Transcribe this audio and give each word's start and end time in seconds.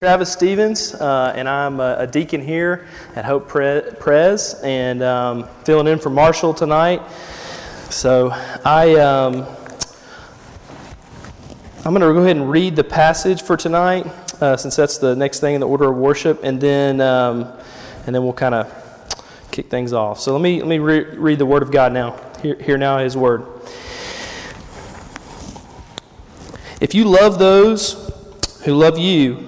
Travis 0.00 0.32
Stevens, 0.32 0.94
uh, 0.94 1.32
and 1.34 1.48
I'm 1.48 1.80
a, 1.80 1.96
a, 1.98 2.06
deacon 2.06 2.40
here 2.40 2.86
at 3.16 3.24
Hope 3.24 3.48
Pre- 3.48 3.82
Pres, 3.98 4.54
and 4.62 5.02
um, 5.02 5.48
filling 5.64 5.88
in 5.88 5.98
for 5.98 6.08
Marshall 6.08 6.54
tonight. 6.54 7.02
So 7.90 8.30
I, 8.64 8.94
um, 8.94 9.44
I'm 11.84 11.92
going 11.92 12.00
to 12.00 12.12
go 12.12 12.18
ahead 12.18 12.36
and 12.36 12.48
read 12.48 12.76
the 12.76 12.84
passage 12.84 13.42
for 13.42 13.56
tonight, 13.56 14.06
uh, 14.40 14.56
since 14.56 14.76
that's 14.76 14.98
the 14.98 15.16
next 15.16 15.40
thing 15.40 15.56
in 15.56 15.60
the 15.60 15.66
order 15.66 15.90
of 15.90 15.96
worship, 15.96 16.44
and 16.44 16.60
then, 16.60 17.00
um, 17.00 17.52
and 18.06 18.14
then 18.14 18.22
we'll 18.22 18.32
kind 18.32 18.54
of 18.54 19.10
kick 19.50 19.68
things 19.68 19.92
off. 19.92 20.20
So 20.20 20.30
let 20.32 20.40
me 20.40 20.60
let 20.60 20.68
me 20.68 20.78
re- 20.78 21.16
read 21.16 21.40
the 21.40 21.46
Word 21.46 21.64
of 21.64 21.72
God 21.72 21.92
now. 21.92 22.20
Here, 22.40 22.54
here 22.54 22.78
now 22.78 22.98
His 22.98 23.16
Word. 23.16 23.44
If 26.80 26.94
you 26.94 27.02
love 27.02 27.40
those 27.40 28.12
who 28.64 28.76
love 28.76 28.96
you 28.96 29.47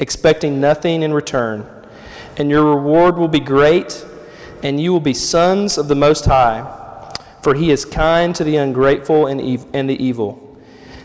expecting 0.00 0.60
nothing 0.60 1.02
in 1.02 1.12
return. 1.12 1.66
And 2.36 2.50
your 2.50 2.64
reward 2.64 3.16
will 3.16 3.28
be 3.28 3.40
great, 3.40 4.04
and 4.62 4.80
you 4.80 4.92
will 4.92 5.00
be 5.00 5.14
sons 5.14 5.78
of 5.78 5.88
the 5.88 5.94
Most 5.94 6.26
High, 6.26 7.12
for 7.42 7.54
he 7.54 7.70
is 7.70 7.84
kind 7.84 8.34
to 8.36 8.44
the 8.44 8.56
ungrateful 8.56 9.26
and, 9.26 9.40
ev- 9.40 9.66
and 9.72 9.88
the 9.88 10.02
evil. 10.02 10.56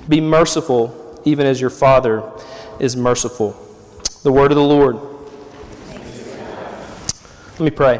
Be 0.09 0.19
merciful, 0.19 1.21
even 1.25 1.45
as 1.45 1.61
your 1.61 1.69
Father 1.69 2.23
is 2.79 2.97
merciful. 2.97 3.51
The 4.23 4.31
word 4.31 4.51
of 4.51 4.57
the 4.57 4.63
Lord. 4.63 4.97
Let 7.53 7.59
me 7.59 7.69
pray. 7.69 7.99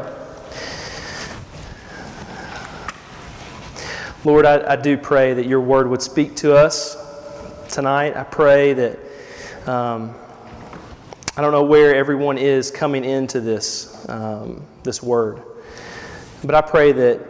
Lord, 4.24 4.46
I, 4.46 4.72
I, 4.72 4.76
do 4.76 4.96
pray 4.96 5.34
that 5.34 5.46
your 5.46 5.60
word 5.60 5.88
would 5.88 6.02
speak 6.02 6.36
to 6.36 6.54
us 6.54 6.96
tonight. 7.68 8.16
I 8.16 8.22
pray 8.22 8.72
that 8.72 8.98
um, 9.66 10.14
I 11.34 11.40
don't 11.40 11.52
know 11.52 11.62
where 11.62 11.94
everyone 11.94 12.36
is 12.36 12.70
coming 12.70 13.06
into 13.06 13.40
this, 13.40 14.06
um, 14.06 14.66
this 14.82 15.02
word, 15.02 15.40
but 16.44 16.54
I 16.54 16.60
pray 16.60 16.92
that 16.92 17.20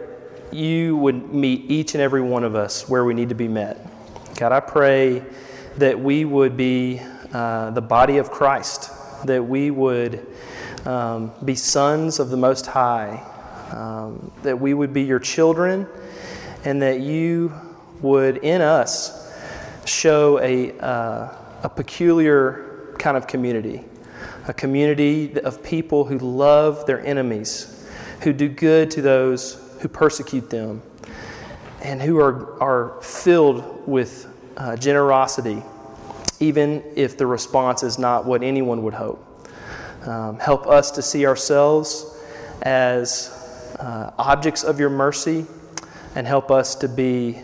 you 0.51 0.97
would 0.97 1.33
meet 1.33 1.71
each 1.71 1.93
and 1.93 2.01
every 2.01 2.19
one 2.19 2.43
of 2.43 2.53
us 2.53 2.89
where 2.89 3.05
we 3.05 3.13
need 3.13 3.29
to 3.29 3.35
be 3.35 3.47
met. 3.47 3.87
God, 4.35 4.51
I 4.51 4.59
pray 4.59 5.23
that 5.77 5.97
we 5.97 6.25
would 6.25 6.57
be 6.57 6.99
uh, 7.31 7.71
the 7.71 7.81
body 7.81 8.17
of 8.17 8.29
Christ, 8.29 8.91
that 9.25 9.41
we 9.41 9.71
would 9.71 10.27
um, 10.83 11.31
be 11.45 11.55
sons 11.55 12.19
of 12.19 12.29
the 12.29 12.35
Most 12.35 12.65
High, 12.65 13.23
um, 13.71 14.33
that 14.41 14.59
we 14.59 14.73
would 14.73 14.91
be 14.91 15.03
your 15.03 15.19
children, 15.19 15.87
and 16.65 16.81
that 16.81 16.99
you 16.99 17.53
would 18.01 18.35
in 18.39 18.59
us 18.59 19.31
show 19.85 20.41
a, 20.41 20.77
uh, 20.79 21.33
a 21.63 21.69
peculiar 21.69 22.95
kind 22.99 23.15
of 23.15 23.27
community 23.27 23.85
a 24.47 24.53
community 24.53 25.39
of 25.41 25.63
people 25.63 26.05
who 26.05 26.17
love 26.17 26.85
their 26.85 27.05
enemies, 27.05 27.87
who 28.21 28.33
do 28.33 28.49
good 28.49 28.91
to 28.91 29.01
those 29.01 29.61
who 29.81 29.87
persecute 29.87 30.49
them, 30.49 30.81
and 31.81 32.01
who 32.01 32.19
are, 32.19 32.61
are 32.61 33.01
filled 33.01 33.87
with 33.87 34.27
uh, 34.57 34.75
generosity, 34.75 35.61
even 36.39 36.83
if 36.95 37.17
the 37.17 37.25
response 37.25 37.83
is 37.83 37.97
not 37.97 38.25
what 38.25 38.43
anyone 38.43 38.83
would 38.83 38.93
hope. 38.93 39.25
Um, 40.05 40.39
help 40.39 40.67
us 40.67 40.91
to 40.91 41.01
see 41.01 41.25
ourselves 41.25 42.17
as 42.61 43.29
uh, 43.79 44.11
objects 44.17 44.63
of 44.63 44.79
your 44.79 44.89
mercy, 44.89 45.45
and 46.15 46.27
help 46.27 46.51
us 46.51 46.75
to 46.75 46.87
be 46.87 47.39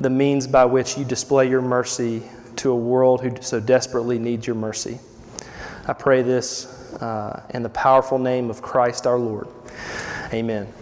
the 0.00 0.10
means 0.10 0.46
by 0.46 0.64
which 0.64 0.98
you 0.98 1.04
display 1.04 1.48
your 1.48 1.62
mercy 1.62 2.22
to 2.56 2.70
a 2.70 2.76
world 2.76 3.20
who 3.20 3.40
so 3.40 3.60
desperately 3.60 4.18
needs 4.18 4.46
your 4.46 4.56
mercy. 4.56 4.98
I 5.84 5.92
pray 5.94 6.22
this 6.22 6.66
uh, 7.02 7.42
in 7.50 7.64
the 7.64 7.68
powerful 7.68 8.16
name 8.16 8.50
of 8.50 8.62
Christ 8.62 9.04
our 9.04 9.18
Lord. 9.18 9.48
Amen. 10.32 10.72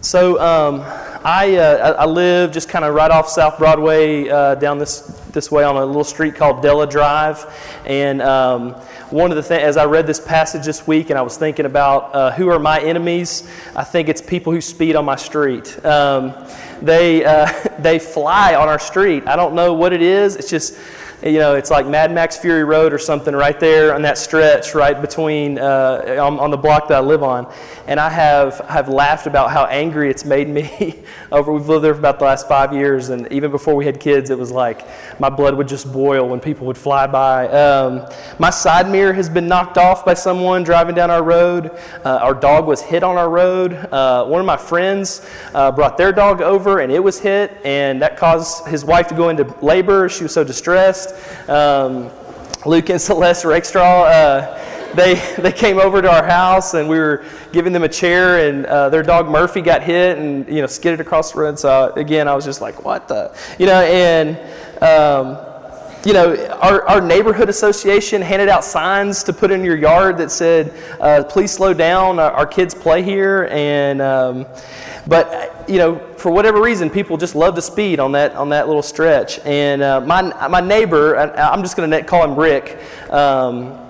So 0.00 0.40
um, 0.40 0.80
I, 1.24 1.58
uh, 1.58 1.94
I 1.96 2.06
live 2.06 2.50
just 2.50 2.68
kind 2.68 2.84
of 2.84 2.92
right 2.92 3.12
off 3.12 3.28
South 3.28 3.58
Broadway 3.58 4.28
uh, 4.28 4.56
down 4.56 4.78
this, 4.78 4.98
this 5.30 5.52
way 5.52 5.62
on 5.62 5.76
a 5.76 5.86
little 5.86 6.02
street 6.02 6.34
called 6.34 6.60
Della 6.60 6.88
Drive. 6.88 7.46
And 7.86 8.20
um, 8.20 8.72
one 9.10 9.30
of 9.30 9.36
the 9.36 9.44
things, 9.44 9.62
as 9.62 9.76
I 9.76 9.84
read 9.84 10.08
this 10.08 10.18
passage 10.18 10.64
this 10.64 10.84
week 10.88 11.10
and 11.10 11.18
I 11.18 11.22
was 11.22 11.36
thinking 11.36 11.64
about 11.64 12.12
uh, 12.12 12.32
who 12.32 12.48
are 12.48 12.58
my 12.58 12.80
enemies, 12.80 13.48
I 13.76 13.84
think 13.84 14.08
it's 14.08 14.20
people 14.20 14.52
who 14.52 14.60
speed 14.60 14.96
on 14.96 15.04
my 15.04 15.14
street. 15.14 15.84
Um, 15.86 16.34
they, 16.80 17.24
uh, 17.24 17.48
they 17.78 18.00
fly 18.00 18.56
on 18.56 18.68
our 18.68 18.80
street. 18.80 19.28
I 19.28 19.36
don't 19.36 19.54
know 19.54 19.72
what 19.72 19.92
it 19.92 20.02
is. 20.02 20.34
It's 20.34 20.50
just 20.50 20.76
you 21.24 21.38
know, 21.38 21.54
it's 21.54 21.70
like 21.70 21.86
Mad 21.86 22.12
Max 22.12 22.36
Fury 22.36 22.64
Road 22.64 22.92
or 22.92 22.98
something 22.98 23.34
right 23.34 23.58
there 23.60 23.94
on 23.94 24.02
that 24.02 24.18
stretch, 24.18 24.74
right 24.74 25.00
between 25.00 25.56
uh, 25.56 26.16
on, 26.20 26.40
on, 26.40 26.50
the 26.50 26.56
block 26.56 26.88
that 26.88 26.96
I 26.96 27.00
live 27.00 27.22
on. 27.22 27.52
And 27.86 28.00
I 28.00 28.10
have 28.10 28.58
have 28.68 28.88
laughed 28.88 29.28
about 29.28 29.52
how 29.52 29.66
angry 29.66 30.10
it's 30.10 30.24
made 30.24 30.48
me. 30.48 30.98
over 31.32 31.52
we've 31.52 31.68
lived 31.68 31.84
there 31.84 31.94
for 31.94 32.00
about 32.00 32.18
the 32.18 32.24
last 32.24 32.48
five 32.48 32.72
years, 32.72 33.10
and 33.10 33.30
even 33.30 33.52
before 33.52 33.76
we 33.76 33.84
had 33.84 34.00
kids, 34.00 34.30
it 34.30 34.38
was 34.38 34.50
like 34.50 34.84
my 35.20 35.30
blood 35.30 35.54
would 35.54 35.68
just 35.68 35.92
boil 35.92 36.28
when 36.28 36.40
people 36.40 36.66
would 36.66 36.76
fly 36.76 37.06
by. 37.06 37.46
Um, 37.48 38.04
my 38.40 38.50
side 38.50 38.90
mirror 38.90 39.12
has 39.12 39.28
been 39.28 39.46
knocked 39.46 39.78
off 39.78 40.04
by 40.04 40.14
someone 40.14 40.64
driving 40.64 40.96
down 40.96 41.10
our 41.10 41.22
road. 41.22 41.78
Uh, 42.04 42.18
our 42.20 42.34
dog 42.34 42.66
was 42.66 42.80
hit 42.80 43.04
on 43.04 43.16
our 43.16 43.30
road. 43.30 43.74
Uh, 43.74 44.24
one 44.24 44.40
of 44.40 44.46
my 44.46 44.56
friends 44.56 45.24
uh, 45.54 45.70
brought 45.70 45.96
their 45.96 46.12
dog 46.12 46.42
over, 46.42 46.80
and 46.80 46.90
it 46.90 47.02
was 47.02 47.20
hit, 47.20 47.56
and 47.64 48.02
that 48.02 48.16
caused 48.16 48.66
his 48.66 48.84
wife 48.84 49.06
to 49.06 49.14
go 49.14 49.28
into 49.28 49.44
labor. 49.64 50.08
She 50.08 50.24
was 50.24 50.34
so 50.34 50.42
distressed. 50.42 51.11
Um, 51.48 52.10
Luke 52.64 52.90
and 52.90 53.00
Celeste 53.00 53.44
Rakestraw, 53.44 54.04
uh, 54.04 54.58
they, 54.94 55.14
they 55.38 55.52
came 55.52 55.78
over 55.78 56.02
to 56.02 56.10
our 56.10 56.24
house 56.24 56.74
and 56.74 56.88
we 56.88 56.98
were 56.98 57.24
giving 57.52 57.72
them 57.72 57.82
a 57.82 57.88
chair 57.88 58.48
and 58.48 58.66
uh, 58.66 58.88
their 58.88 59.02
dog 59.02 59.28
Murphy 59.28 59.60
got 59.60 59.82
hit 59.82 60.18
and, 60.18 60.46
you 60.48 60.60
know, 60.60 60.66
skidded 60.66 61.00
across 61.00 61.32
the 61.32 61.40
road. 61.40 61.58
So 61.58 61.92
again, 61.94 62.28
I 62.28 62.34
was 62.34 62.44
just 62.44 62.60
like, 62.60 62.84
what 62.84 63.08
the, 63.08 63.36
you 63.58 63.66
know, 63.66 63.80
and, 63.82 64.38
um, 64.82 65.38
you 66.04 66.12
know, 66.12 66.34
our, 66.60 66.86
our 66.88 67.00
neighborhood 67.00 67.48
association 67.48 68.20
handed 68.20 68.48
out 68.48 68.64
signs 68.64 69.22
to 69.24 69.32
put 69.32 69.50
in 69.52 69.64
your 69.64 69.76
yard 69.76 70.18
that 70.18 70.30
said, 70.32 70.72
uh, 71.00 71.22
please 71.24 71.52
slow 71.52 71.72
down, 71.72 72.18
our, 72.18 72.32
our, 72.32 72.46
kids 72.46 72.74
play 72.74 73.02
here. 73.02 73.48
And, 73.52 74.02
um, 74.02 74.46
but, 75.06 75.68
you 75.68 75.78
know, 75.78 75.98
for 76.16 76.30
whatever 76.30 76.60
reason, 76.62 76.90
people 76.90 77.16
just 77.16 77.34
love 77.34 77.54
to 77.56 77.62
speed 77.62 77.98
on 77.98 78.12
that, 78.12 78.34
on 78.34 78.50
that 78.50 78.66
little 78.68 78.82
stretch. 78.82 79.38
And 79.40 79.82
uh, 79.82 80.00
my, 80.00 80.22
my 80.48 80.60
neighbor, 80.60 81.16
I'm 81.16 81.62
just 81.62 81.76
going 81.76 81.90
to 81.90 82.02
call 82.02 82.24
him 82.24 82.36
Rick. 82.36 82.78
Um, 83.10 83.81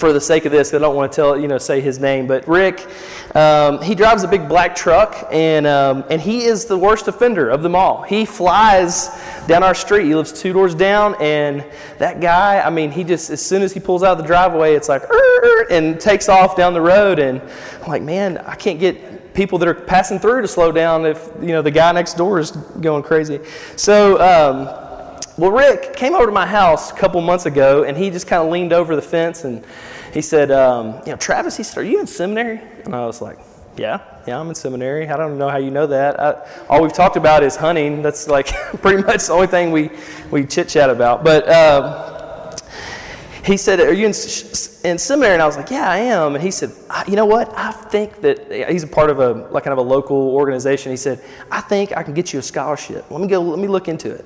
for 0.00 0.14
the 0.14 0.20
sake 0.20 0.46
of 0.46 0.50
this, 0.50 0.72
I 0.72 0.78
don't 0.78 0.96
want 0.96 1.12
to 1.12 1.16
tell 1.16 1.38
you 1.38 1.46
know 1.46 1.58
say 1.58 1.82
his 1.82 1.98
name, 1.98 2.26
but 2.26 2.48
Rick, 2.48 2.88
um, 3.36 3.82
he 3.82 3.94
drives 3.94 4.24
a 4.24 4.28
big 4.28 4.48
black 4.48 4.74
truck, 4.74 5.28
and 5.30 5.66
um, 5.66 6.04
and 6.08 6.22
he 6.22 6.44
is 6.44 6.64
the 6.64 6.76
worst 6.76 7.06
offender 7.06 7.50
of 7.50 7.62
them 7.62 7.74
all. 7.74 8.02
He 8.02 8.24
flies 8.24 9.10
down 9.46 9.62
our 9.62 9.74
street. 9.74 10.06
He 10.06 10.14
lives 10.14 10.32
two 10.32 10.54
doors 10.54 10.74
down, 10.74 11.16
and 11.20 11.62
that 11.98 12.22
guy, 12.22 12.62
I 12.62 12.70
mean, 12.70 12.90
he 12.90 13.04
just 13.04 13.28
as 13.28 13.44
soon 13.44 13.60
as 13.60 13.74
he 13.74 13.78
pulls 13.78 14.02
out 14.02 14.12
of 14.12 14.18
the 14.18 14.26
driveway, 14.26 14.74
it's 14.74 14.88
like 14.88 15.02
and 15.70 16.00
takes 16.00 16.30
off 16.30 16.56
down 16.56 16.72
the 16.72 16.80
road, 16.80 17.18
and 17.18 17.42
I'm 17.82 17.88
like, 17.88 18.02
man, 18.02 18.38
I 18.38 18.54
can't 18.54 18.80
get 18.80 19.34
people 19.34 19.58
that 19.58 19.68
are 19.68 19.74
passing 19.74 20.18
through 20.18 20.40
to 20.40 20.48
slow 20.48 20.72
down 20.72 21.04
if 21.04 21.30
you 21.42 21.48
know 21.48 21.60
the 21.60 21.70
guy 21.70 21.92
next 21.92 22.14
door 22.14 22.38
is 22.38 22.52
going 22.52 23.02
crazy. 23.02 23.38
So. 23.76 24.18
Um, 24.18 24.86
well, 25.40 25.52
Rick 25.52 25.96
came 25.96 26.14
over 26.14 26.26
to 26.26 26.32
my 26.32 26.46
house 26.46 26.90
a 26.90 26.94
couple 26.94 27.20
months 27.22 27.46
ago, 27.46 27.84
and 27.84 27.96
he 27.96 28.10
just 28.10 28.26
kind 28.26 28.42
of 28.42 28.52
leaned 28.52 28.74
over 28.74 28.94
the 28.94 29.02
fence 29.02 29.44
and 29.44 29.64
he 30.12 30.20
said, 30.20 30.50
um, 30.50 31.00
"You 31.06 31.12
know, 31.12 31.16
Travis, 31.16 31.56
he 31.56 31.62
said, 31.62 31.78
are 31.78 31.84
you 31.84 31.98
in 31.98 32.06
seminary?" 32.06 32.60
And 32.84 32.94
I 32.94 33.06
was 33.06 33.22
like, 33.22 33.38
"Yeah, 33.76 34.00
yeah, 34.26 34.38
I'm 34.38 34.48
in 34.48 34.54
seminary. 34.54 35.08
I 35.08 35.16
don't 35.16 35.38
know 35.38 35.48
how 35.48 35.56
you 35.56 35.70
know 35.70 35.86
that. 35.86 36.20
I, 36.20 36.46
all 36.68 36.82
we've 36.82 36.92
talked 36.92 37.16
about 37.16 37.42
is 37.42 37.56
hunting. 37.56 38.02
That's 38.02 38.28
like 38.28 38.48
pretty 38.82 39.02
much 39.02 39.26
the 39.26 39.32
only 39.32 39.46
thing 39.46 39.70
we 39.70 39.90
we 40.30 40.44
chit 40.44 40.68
chat 40.68 40.90
about." 40.90 41.24
But 41.24 41.48
um, 41.48 42.10
he 43.44 43.56
said, 43.56 43.80
Are 43.80 43.92
you 43.92 44.06
in, 44.06 44.12
in 44.84 44.98
seminary? 44.98 45.34
And 45.34 45.42
I 45.42 45.46
was 45.46 45.56
like, 45.56 45.70
Yeah, 45.70 45.88
I 45.88 45.98
am. 45.98 46.34
And 46.34 46.42
he 46.42 46.50
said, 46.50 46.72
You 47.06 47.16
know 47.16 47.26
what? 47.26 47.52
I 47.56 47.72
think 47.72 48.20
that 48.20 48.70
he's 48.70 48.82
a 48.82 48.86
part 48.86 49.10
of 49.10 49.18
a 49.18 49.32
like 49.50 49.64
kind 49.64 49.72
of 49.72 49.78
a 49.78 49.88
local 49.88 50.16
organization. 50.16 50.90
He 50.90 50.96
said, 50.96 51.22
I 51.50 51.60
think 51.60 51.96
I 51.96 52.02
can 52.02 52.14
get 52.14 52.32
you 52.32 52.38
a 52.38 52.42
scholarship. 52.42 53.10
Let 53.10 53.20
me 53.20 53.26
go, 53.26 53.40
let 53.40 53.58
me 53.58 53.68
look 53.68 53.88
into 53.88 54.10
it. 54.10 54.24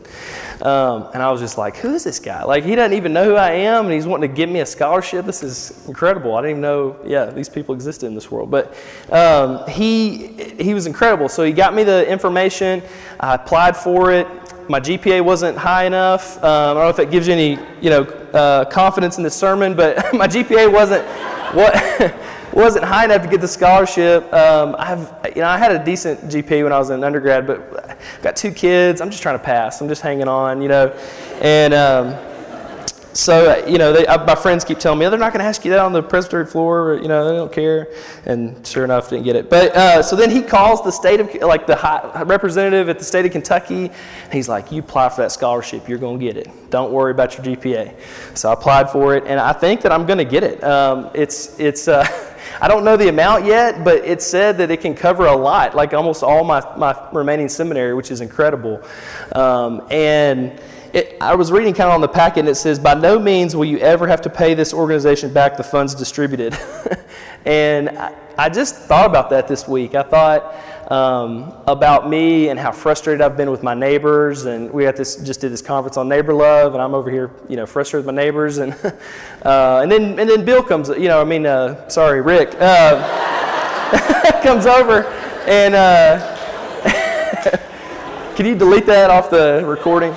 Um, 0.62 1.09
and 1.12 1.23
I 1.23 1.31
was 1.31 1.41
just 1.41 1.59
like, 1.59 1.77
Who 1.77 1.95
is 1.95 2.05
this 2.05 2.19
guy? 2.19 2.45
Like, 2.45 2.65
he 2.65 2.75
doesn't 2.75 2.97
even 2.97 3.12
know 3.12 3.25
who 3.25 3.35
I 3.35 3.51
am, 3.51 3.87
and 3.87 3.95
he's 3.95 4.06
wanting 4.06 4.31
to 4.31 4.35
give 4.35 4.49
me 4.49 4.61
a 4.61 4.67
scholarship. 4.67 5.27
This 5.27 5.43
is 5.43 5.87
incredible. 5.87 6.35
I 6.35 6.43
didn't 6.43 6.51
even 6.51 6.62
know, 6.62 6.97
yeah, 7.05 7.27
these 7.27 7.49
people 7.49 7.75
existed 7.75 8.06
in 8.06 8.15
this 8.15 8.31
world. 8.31 8.51
But 8.51 8.75
um, 9.11 9.69
he, 9.69 10.29
he 10.59 10.75
was 10.75 10.87
incredible. 10.87 11.29
So 11.29 11.45
he 11.45 11.53
got 11.53 11.75
me 11.75 11.85
the 11.85 12.09
information. 12.09 12.83
I 13.21 13.35
applied 13.35 13.77
for 13.77 14.12
it 14.12 14.27
my 14.69 14.81
GPA 14.81 15.23
wasn't 15.23 15.59
high 15.59 15.85
enough. 15.85 16.37
Um, 16.39 16.45
I 16.45 16.75
don't 16.75 16.85
know 16.85 16.89
if 16.89 16.99
it 16.99 17.11
gives 17.11 17.27
you 17.27 17.35
any, 17.35 17.59
you 17.81 17.91
know, 17.91 18.03
uh, 18.33 18.65
confidence 18.65 19.17
in 19.19 19.23
the 19.23 19.31
sermon, 19.31 19.75
but 19.75 19.97
my 20.15 20.27
GPA 20.27 20.44
wasn't 20.50 21.05
what 21.55 22.14
wasn't 22.52 22.85
high 22.85 23.05
enough 23.05 23.23
to 23.23 23.29
get 23.29 23.41
the 23.41 23.49
scholarship. 23.49 24.32
Um, 24.32 24.76
I've, 24.79 25.11
you 25.35 25.43
know, 25.43 25.49
I 25.49 25.58
had 25.58 25.73
a 25.73 25.85
decent 25.85 26.20
GPA 26.23 26.62
when 26.62 26.73
I 26.73 26.79
was 26.79 26.91
in 26.91 27.02
undergrad, 27.02 27.46
but 27.46 27.91
I've 27.91 28.23
got 28.23 28.37
two 28.37 28.52
kids. 28.52 29.00
I'm 29.00 29.11
just 29.11 29.23
trying 29.23 29.38
to 29.38 29.44
pass. 29.44 29.81
I'm 29.81 29.88
just 29.88 30.02
hanging 30.02 30.29
on, 30.29 30.62
you 30.62 30.69
know, 30.69 30.88
and. 31.41 31.75
Um, 31.75 32.33
so 33.14 33.50
uh, 33.50 33.66
you 33.66 33.78
know, 33.78 33.93
they, 33.93 34.06
uh, 34.06 34.25
my 34.26 34.34
friends 34.34 34.64
keep 34.64 34.78
telling 34.78 34.99
me 34.99 35.06
oh, 35.06 35.11
they're 35.11 35.19
not 35.19 35.32
going 35.32 35.43
to 35.43 35.46
ask 35.46 35.64
you 35.64 35.70
that 35.70 35.81
on 35.81 35.93
the 35.93 36.02
presbytery 36.02 36.46
floor. 36.46 36.99
You 37.00 37.08
know, 37.08 37.28
they 37.28 37.37
don't 37.37 37.52
care. 37.52 37.88
And 38.26 38.66
sure 38.66 38.84
enough, 38.84 39.11
didn't 39.11 39.25
get 39.25 39.37
it. 39.37 39.49
But 39.49 39.75
uh, 39.76 40.02
so 40.02 40.16
then 40.16 40.31
he 40.31 40.43
calls 40.43 40.82
the 40.82 40.90
state 40.90 41.20
of 41.20 41.32
like 41.34 41.66
the 41.66 41.76
high, 41.76 42.22
representative 42.22 42.88
at 42.88 42.99
the 42.99 43.05
state 43.05 43.25
of 43.25 43.32
Kentucky. 43.32 43.90
he's 44.32 44.49
like, 44.49 44.72
"You 44.72 44.81
apply 44.81 45.08
for 45.11 45.22
that 45.22 45.32
scholarship, 45.32 45.88
you're 45.88 45.99
going 45.99 46.19
to 46.19 46.25
get 46.25 46.37
it. 46.37 46.49
Don't 46.70 46.93
worry 46.93 47.12
about 47.12 47.37
your 47.37 47.56
GPA." 47.56 47.94
So 48.34 48.50
I 48.50 48.55
applied 48.55 48.90
for 48.90 49.17
it, 49.17 49.25
and 49.26 49.38
I 49.38 49.52
think 49.52 49.81
that 49.82 49.93
I'm 49.93 50.06
going 50.06 50.19
to 50.19 50.25
get 50.25 50.43
it. 50.43 50.62
Um, 50.64 51.10
it's 51.14 51.58
it's. 51.58 51.88
Uh, 51.88 52.06
I 52.60 52.69
don't 52.69 52.84
know 52.84 52.96
the 52.96 53.08
amount 53.08 53.46
yet, 53.46 53.84
but 53.84 54.05
it 54.05 54.22
said 54.22 54.58
that 54.58 54.70
it 54.70 54.81
can 54.81 54.94
cover 54.94 55.26
a 55.26 55.34
lot, 55.34 55.75
like 55.75 55.93
almost 55.93 56.22
all 56.22 56.44
my, 56.44 56.62
my 56.76 56.96
remaining 57.12 57.49
seminary, 57.49 57.94
which 57.94 58.10
is 58.10 58.20
incredible. 58.20 58.82
Um, 59.32 59.87
and 59.90 60.60
it, 60.94 61.17
I 61.20 61.35
was 61.35 61.50
reading 61.50 61.75
kind 61.75 61.88
of 61.88 61.94
on 61.96 62.00
the 62.00 62.08
packet, 62.08 62.41
and 62.41 62.49
it 62.49 62.55
says, 62.55 62.79
By 62.79 62.94
no 62.94 63.19
means 63.19 63.56
will 63.56 63.64
you 63.64 63.79
ever 63.79 64.06
have 64.06 64.23
to 64.23 64.31
pay 64.31 64.55
this 64.55 64.73
organization 64.73 65.32
back 65.32 65.56
the 65.56 65.64
funds 65.64 65.93
distributed. 65.93 66.56
and 67.44 67.91
I, 67.91 68.14
I, 68.38 68.49
just 68.49 68.76
thought 68.76 69.11
about 69.11 69.29
that 69.31 69.49
this 69.49 69.67
week. 69.67 69.96
I 69.96 70.05
thought 70.05 70.55
um, 70.93 71.52
about 71.67 72.08
me 72.08 72.49
and 72.49 72.61
how 72.61 72.70
frustrated 72.70 73.23
I've 73.23 73.37
been 73.37 73.50
with 73.50 73.64
my 73.64 73.75
neighbors. 73.75 74.44
And 74.44 74.70
we 74.70 74.85
had 74.85 74.96
this, 74.96 75.17
just 75.17 75.41
did 75.41 75.50
this 75.50 75.62
conference 75.62 75.96
on 75.96 76.08
neighbor 76.08 76.32
love, 76.32 76.75
and 76.75 76.82
I'm 76.82 76.94
over 76.94 77.11
here, 77.11 77.32
you 77.49 77.56
know, 77.56 77.67
frustrated 77.67 78.06
with 78.06 78.14
my 78.14 78.23
neighbors. 78.23 78.58
And, 78.58 78.73
uh, 79.43 79.81
and, 79.82 79.91
then, 79.91 80.20
and 80.20 80.31
then 80.31 80.44
Bill 80.44 80.62
comes, 80.62 80.91
you 80.91 81.08
know, 81.08 81.20
I 81.20 81.25
mean, 81.25 81.44
uh, 81.44 81.88
sorry, 81.88 82.20
Rick, 82.20 82.55
uh, 82.61 84.41
comes 84.44 84.67
over 84.67 85.05
and. 85.49 85.75
Uh, 85.75 86.31
can 88.37 88.46
you 88.46 88.56
delete 88.56 88.87
that 88.87 89.11
off 89.11 89.31
the 89.31 89.62
recording? 89.64 90.12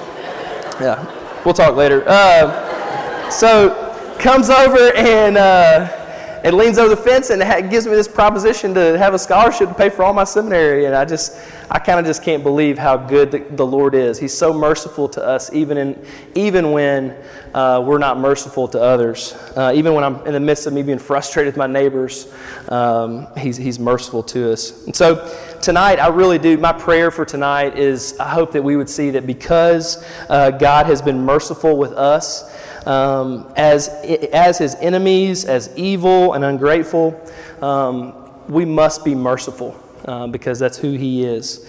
Yeah, 0.80 1.44
we'll 1.44 1.54
talk 1.54 1.76
later. 1.76 2.04
Uh, 2.08 3.30
so 3.30 4.16
comes 4.20 4.50
over 4.50 4.94
and 4.96 5.38
uh, 5.38 6.07
and 6.44 6.56
leans 6.56 6.78
over 6.78 6.90
the 6.90 7.02
fence 7.02 7.30
and 7.30 7.42
ha- 7.42 7.62
gives 7.62 7.86
me 7.86 7.94
this 7.94 8.08
proposition 8.08 8.74
to 8.74 8.98
have 8.98 9.14
a 9.14 9.20
scholarship 9.20 9.70
to 9.70 9.76
pay 9.76 9.90
for 9.90 10.04
all 10.04 10.14
my 10.14 10.24
seminary. 10.24 10.86
And 10.86 10.96
I 10.96 11.06
just, 11.06 11.38
I 11.70 11.80
kind 11.80 12.00
of 12.00 12.06
just 12.06 12.24
can't 12.24 12.44
believe 12.44 12.78
how 12.78 12.96
good 12.96 13.32
the, 13.32 13.40
the, 13.40 13.66
Lord 13.66 13.96
is. 13.96 14.18
He's 14.18 14.34
so 14.34 14.54
merciful 14.54 15.10
to 15.10 15.26
us, 15.26 15.52
even 15.54 15.78
in 15.78 16.06
even 16.36 16.72
when 16.72 17.16
uh, 17.54 17.84
we're 17.86 17.98
not 17.98 18.20
merciful 18.20 18.68
to 18.70 18.82
others. 18.82 19.34
Uh, 19.56 19.74
even 19.76 19.94
when 19.94 20.04
I'm 20.04 20.26
in 20.26 20.34
the 20.34 20.40
midst 20.40 20.68
of 20.68 20.74
me 20.74 20.84
being 20.84 21.00
frustrated 21.00 21.54
with 21.54 21.58
my 21.58 21.68
neighbors, 21.68 22.32
um, 22.70 23.28
he's 23.38 23.58
He's 23.58 23.80
merciful 23.80 24.24
to 24.24 24.54
us. 24.54 24.86
And 24.86 24.96
so 24.96 25.28
tonight, 25.62 26.00
I 26.00 26.08
really 26.08 26.38
do. 26.38 26.58
My 26.58 26.72
prayer 26.72 27.12
for 27.12 27.26
tonight 27.26 27.78
is 27.78 28.18
I 28.20 28.30
hope 28.30 28.52
that 28.54 28.64
we 28.64 28.78
would 28.78 28.90
see 28.90 29.10
that 29.12 29.28
because 29.28 30.06
uh, 30.30 30.52
God 30.52 30.86
has 30.86 31.02
been 31.02 31.26
merciful 31.26 31.78
with 31.78 31.92
us, 31.94 32.54
um, 32.88 33.52
as, 33.58 33.90
as 33.90 34.58
his 34.58 34.76
enemies, 34.76 35.44
as 35.44 35.70
evil 35.76 36.34
and 36.34 36.46
ungrateful, 36.46 37.20
um, 37.62 38.14
we 38.48 38.64
must 38.64 39.04
be 39.04 39.14
merciful 39.14 39.78
uh, 40.06 40.26
because 40.28 40.58
that's 40.58 40.78
who 40.78 40.94
he 40.94 41.26
is. 41.26 41.68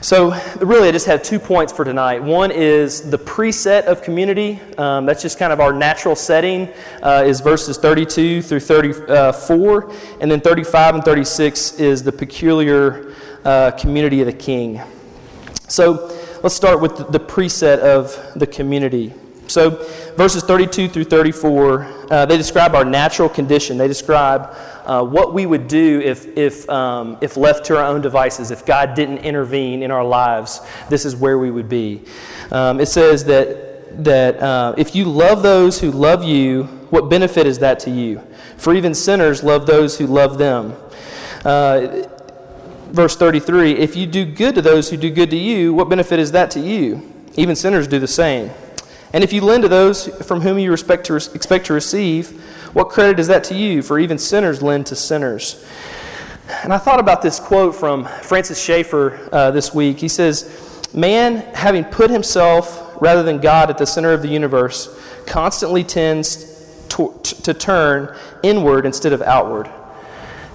So, 0.00 0.38
really, 0.56 0.88
I 0.88 0.92
just 0.92 1.06
have 1.06 1.22
two 1.22 1.38
points 1.38 1.72
for 1.72 1.82
tonight. 1.82 2.22
One 2.22 2.50
is 2.50 3.08
the 3.08 3.16
preset 3.18 3.84
of 3.84 4.02
community. 4.02 4.60
Um, 4.76 5.06
that's 5.06 5.22
just 5.22 5.38
kind 5.38 5.50
of 5.50 5.60
our 5.60 5.72
natural 5.72 6.14
setting, 6.14 6.68
uh, 7.02 7.22
is 7.24 7.40
verses 7.40 7.78
32 7.78 8.42
through 8.42 8.60
34. 8.60 9.92
And 10.20 10.30
then 10.30 10.40
35 10.42 10.96
and 10.96 11.04
36 11.04 11.80
is 11.80 12.02
the 12.02 12.12
peculiar 12.12 13.14
uh, 13.44 13.70
community 13.70 14.20
of 14.20 14.26
the 14.26 14.32
king. 14.32 14.82
So, 15.68 16.14
let's 16.42 16.54
start 16.54 16.82
with 16.82 16.98
the, 16.98 17.04
the 17.04 17.20
preset 17.20 17.78
of 17.78 18.20
the 18.36 18.46
community. 18.46 19.14
So, 19.46 19.70
verses 20.16 20.42
32 20.42 20.88
through 20.88 21.04
34, 21.04 21.82
uh, 22.10 22.26
they 22.26 22.36
describe 22.36 22.74
our 22.74 22.84
natural 22.84 23.28
condition. 23.28 23.76
They 23.76 23.88
describe 23.88 24.56
uh, 24.84 25.04
what 25.04 25.34
we 25.34 25.46
would 25.46 25.68
do 25.68 26.00
if, 26.00 26.26
if, 26.36 26.68
um, 26.68 27.18
if 27.20 27.36
left 27.36 27.64
to 27.66 27.76
our 27.76 27.84
own 27.84 28.00
devices, 28.00 28.50
if 28.50 28.64
God 28.64 28.94
didn't 28.94 29.18
intervene 29.18 29.82
in 29.82 29.90
our 29.90 30.04
lives. 30.04 30.60
This 30.88 31.04
is 31.04 31.16
where 31.16 31.38
we 31.38 31.50
would 31.50 31.68
be. 31.68 32.02
Um, 32.50 32.80
it 32.80 32.86
says 32.86 33.24
that, 33.26 34.04
that 34.04 34.40
uh, 34.40 34.74
if 34.76 34.94
you 34.94 35.04
love 35.04 35.42
those 35.42 35.80
who 35.80 35.90
love 35.90 36.24
you, 36.24 36.64
what 36.90 37.10
benefit 37.10 37.46
is 37.46 37.58
that 37.60 37.80
to 37.80 37.90
you? 37.90 38.22
For 38.56 38.74
even 38.74 38.94
sinners 38.94 39.42
love 39.42 39.66
those 39.66 39.98
who 39.98 40.06
love 40.06 40.38
them. 40.38 40.74
Uh, 41.44 42.06
verse 42.94 43.16
33 43.16 43.72
If 43.72 43.96
you 43.96 44.06
do 44.06 44.24
good 44.24 44.54
to 44.54 44.62
those 44.62 44.90
who 44.90 44.96
do 44.96 45.10
good 45.10 45.30
to 45.30 45.36
you, 45.36 45.74
what 45.74 45.88
benefit 45.88 46.18
is 46.18 46.32
that 46.32 46.50
to 46.52 46.60
you? 46.60 47.10
Even 47.36 47.56
sinners 47.56 47.88
do 47.88 47.98
the 47.98 48.08
same. 48.08 48.50
And 49.14 49.22
if 49.22 49.32
you 49.32 49.42
lend 49.42 49.62
to 49.62 49.68
those 49.68 50.08
from 50.26 50.40
whom 50.40 50.58
you 50.58 50.72
expect 50.72 51.06
to, 51.06 51.14
expect 51.14 51.66
to 51.66 51.72
receive, 51.72 52.32
what 52.74 52.88
credit 52.88 53.20
is 53.20 53.28
that 53.28 53.44
to 53.44 53.54
you? 53.54 53.80
For 53.80 54.00
even 54.00 54.18
sinners 54.18 54.60
lend 54.60 54.86
to 54.86 54.96
sinners. 54.96 55.64
And 56.64 56.72
I 56.72 56.78
thought 56.78 56.98
about 56.98 57.22
this 57.22 57.38
quote 57.38 57.76
from 57.76 58.06
Francis 58.06 58.60
Schaeffer 58.60 59.28
uh, 59.30 59.52
this 59.52 59.72
week. 59.72 60.00
He 60.00 60.08
says, 60.08 60.90
Man, 60.92 61.36
having 61.54 61.84
put 61.84 62.10
himself 62.10 63.00
rather 63.00 63.22
than 63.22 63.38
God 63.38 63.70
at 63.70 63.78
the 63.78 63.86
center 63.86 64.12
of 64.12 64.20
the 64.20 64.28
universe, 64.28 65.00
constantly 65.26 65.84
tends 65.84 66.84
to, 66.88 67.16
to 67.22 67.54
turn 67.54 68.16
inward 68.42 68.84
instead 68.84 69.12
of 69.12 69.22
outward. 69.22 69.70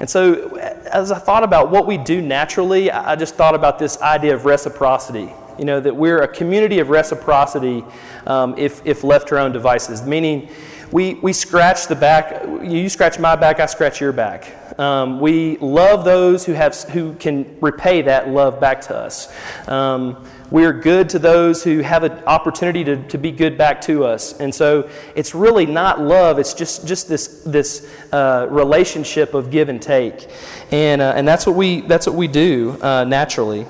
And 0.02 0.10
so, 0.10 0.58
as 0.92 1.14
I 1.14 1.20
thought 1.20 1.44
about 1.44 1.72
what 1.72 1.88
we 1.88 1.98
do 1.98 2.22
naturally, 2.22 2.92
I 2.92 3.16
just 3.16 3.36
thought 3.36 3.56
about 3.56 3.80
this 3.80 4.02
idea 4.02 4.36
of 4.36 4.44
reciprocity. 4.44 5.32
You 5.60 5.66
know, 5.66 5.82
that 5.82 5.94
we're 5.94 6.22
a 6.22 6.28
community 6.28 6.80
of 6.80 6.90
reciprocity 6.90 7.84
um, 8.26 8.58
if, 8.58 8.82
if 8.86 9.04
left 9.04 9.28
to 9.28 9.36
our 9.36 9.42
own 9.42 9.52
devices, 9.52 10.02
meaning 10.04 10.50
we, 10.92 11.16
we 11.16 11.34
scratch 11.34 11.88
the 11.88 11.96
back, 11.96 12.44
you 12.64 12.88
scratch 12.88 13.20
my 13.20 13.36
back, 13.36 13.60
I 13.60 13.66
scratch 13.66 14.00
your 14.00 14.14
back. 14.14 14.56
Um, 14.80 15.20
we 15.20 15.58
love 15.58 16.06
those 16.06 16.46
who, 16.46 16.54
have, 16.54 16.76
who 16.84 17.14
can 17.16 17.60
repay 17.60 18.04
that 18.04 18.30
love 18.30 18.62
back 18.62 18.80
to 18.84 18.96
us. 18.96 19.36
Um, 19.68 20.26
we're 20.50 20.74
good 20.74 21.10
to 21.10 21.20
those 21.20 21.64
who 21.64 21.80
have 21.80 22.04
an 22.04 22.24
opportunity 22.24 22.84
to, 22.86 23.04
to 23.10 23.18
be 23.18 23.32
good 23.32 23.58
back 23.58 23.82
to 23.82 24.06
us. 24.06 24.40
And 24.40 24.56
so 24.56 24.90
it's 25.14 25.36
really 25.36 25.66
not 25.66 26.02
love, 26.02 26.40
it's 26.40 26.54
just, 26.54 26.88
just 26.88 27.08
this, 27.10 27.44
this 27.44 27.94
uh, 28.12 28.48
relationship 28.50 29.34
of 29.34 29.52
give 29.52 29.70
and 29.70 29.82
take. 29.82 30.28
And, 30.72 31.02
uh, 31.02 31.14
and 31.16 31.28
that's, 31.28 31.46
what 31.46 31.56
we, 31.56 31.82
that's 31.82 32.08
what 32.08 32.16
we 32.16 32.28
do 32.28 32.78
uh, 32.82 33.04
naturally. 33.04 33.68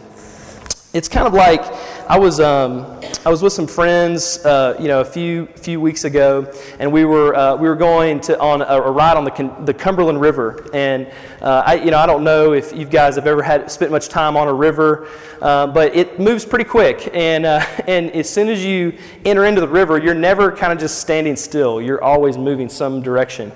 It's 0.92 1.08
kind 1.08 1.28
of 1.28 1.36
like 1.36 1.62
I 2.10 2.18
was, 2.18 2.40
um, 2.40 3.00
I 3.24 3.30
was 3.30 3.44
with 3.44 3.54
some 3.54 3.68
friends, 3.68 4.44
uh, 4.44 4.76
you 4.80 4.88
know, 4.88 5.02
a 5.02 5.06
few 5.06 5.46
few 5.46 5.80
weeks 5.80 6.04
ago, 6.04 6.52
and 6.80 6.92
we 6.92 7.06
were 7.06 7.36
uh, 7.36 7.56
we 7.56 7.70
were 7.70 7.76
going 7.76 8.20
to 8.22 8.40
on 8.40 8.64
a, 8.64 8.66
a 8.66 8.90
ride 8.90 9.16
on 9.16 9.24
the 9.24 9.56
the 9.66 9.74
Cumberland 9.74 10.20
River, 10.20 10.66
and 10.74 11.06
uh, 11.42 11.64
I 11.66 11.76
you 11.76 11.92
know 11.92 11.98
I 11.98 12.06
don't 12.06 12.24
know 12.24 12.54
if 12.54 12.76
you 12.76 12.86
guys 12.86 13.16
have 13.16 13.28
ever 13.28 13.42
had 13.42 13.72
spent 13.72 13.92
much 13.92 14.10
time 14.10 14.36
on 14.36 14.48
a 14.48 14.54
river, 14.54 15.08
uh, 15.42 15.68
but 15.68 15.96
it 15.96 16.20
moves 16.20 16.46
pretty 16.46 16.66
quick, 16.66 17.10
and 17.14 17.46
uh, 17.46 17.66
and 17.88 18.12
as 18.12 18.30
soon 18.30 18.50
as 18.50 18.64
you 18.64 18.98
enter 19.26 19.46
into 19.46 19.62
the 19.62 19.68
river, 19.68 19.98
you're 19.98 20.14
never 20.14 20.52
kind 20.52 20.74
of 20.74 20.80
just 20.80 21.00
standing 21.00 21.36
still. 21.36 21.82
You're 21.82 22.04
always 22.04 22.38
moving 22.38 22.70
some 22.70 23.02
direction, 23.02 23.52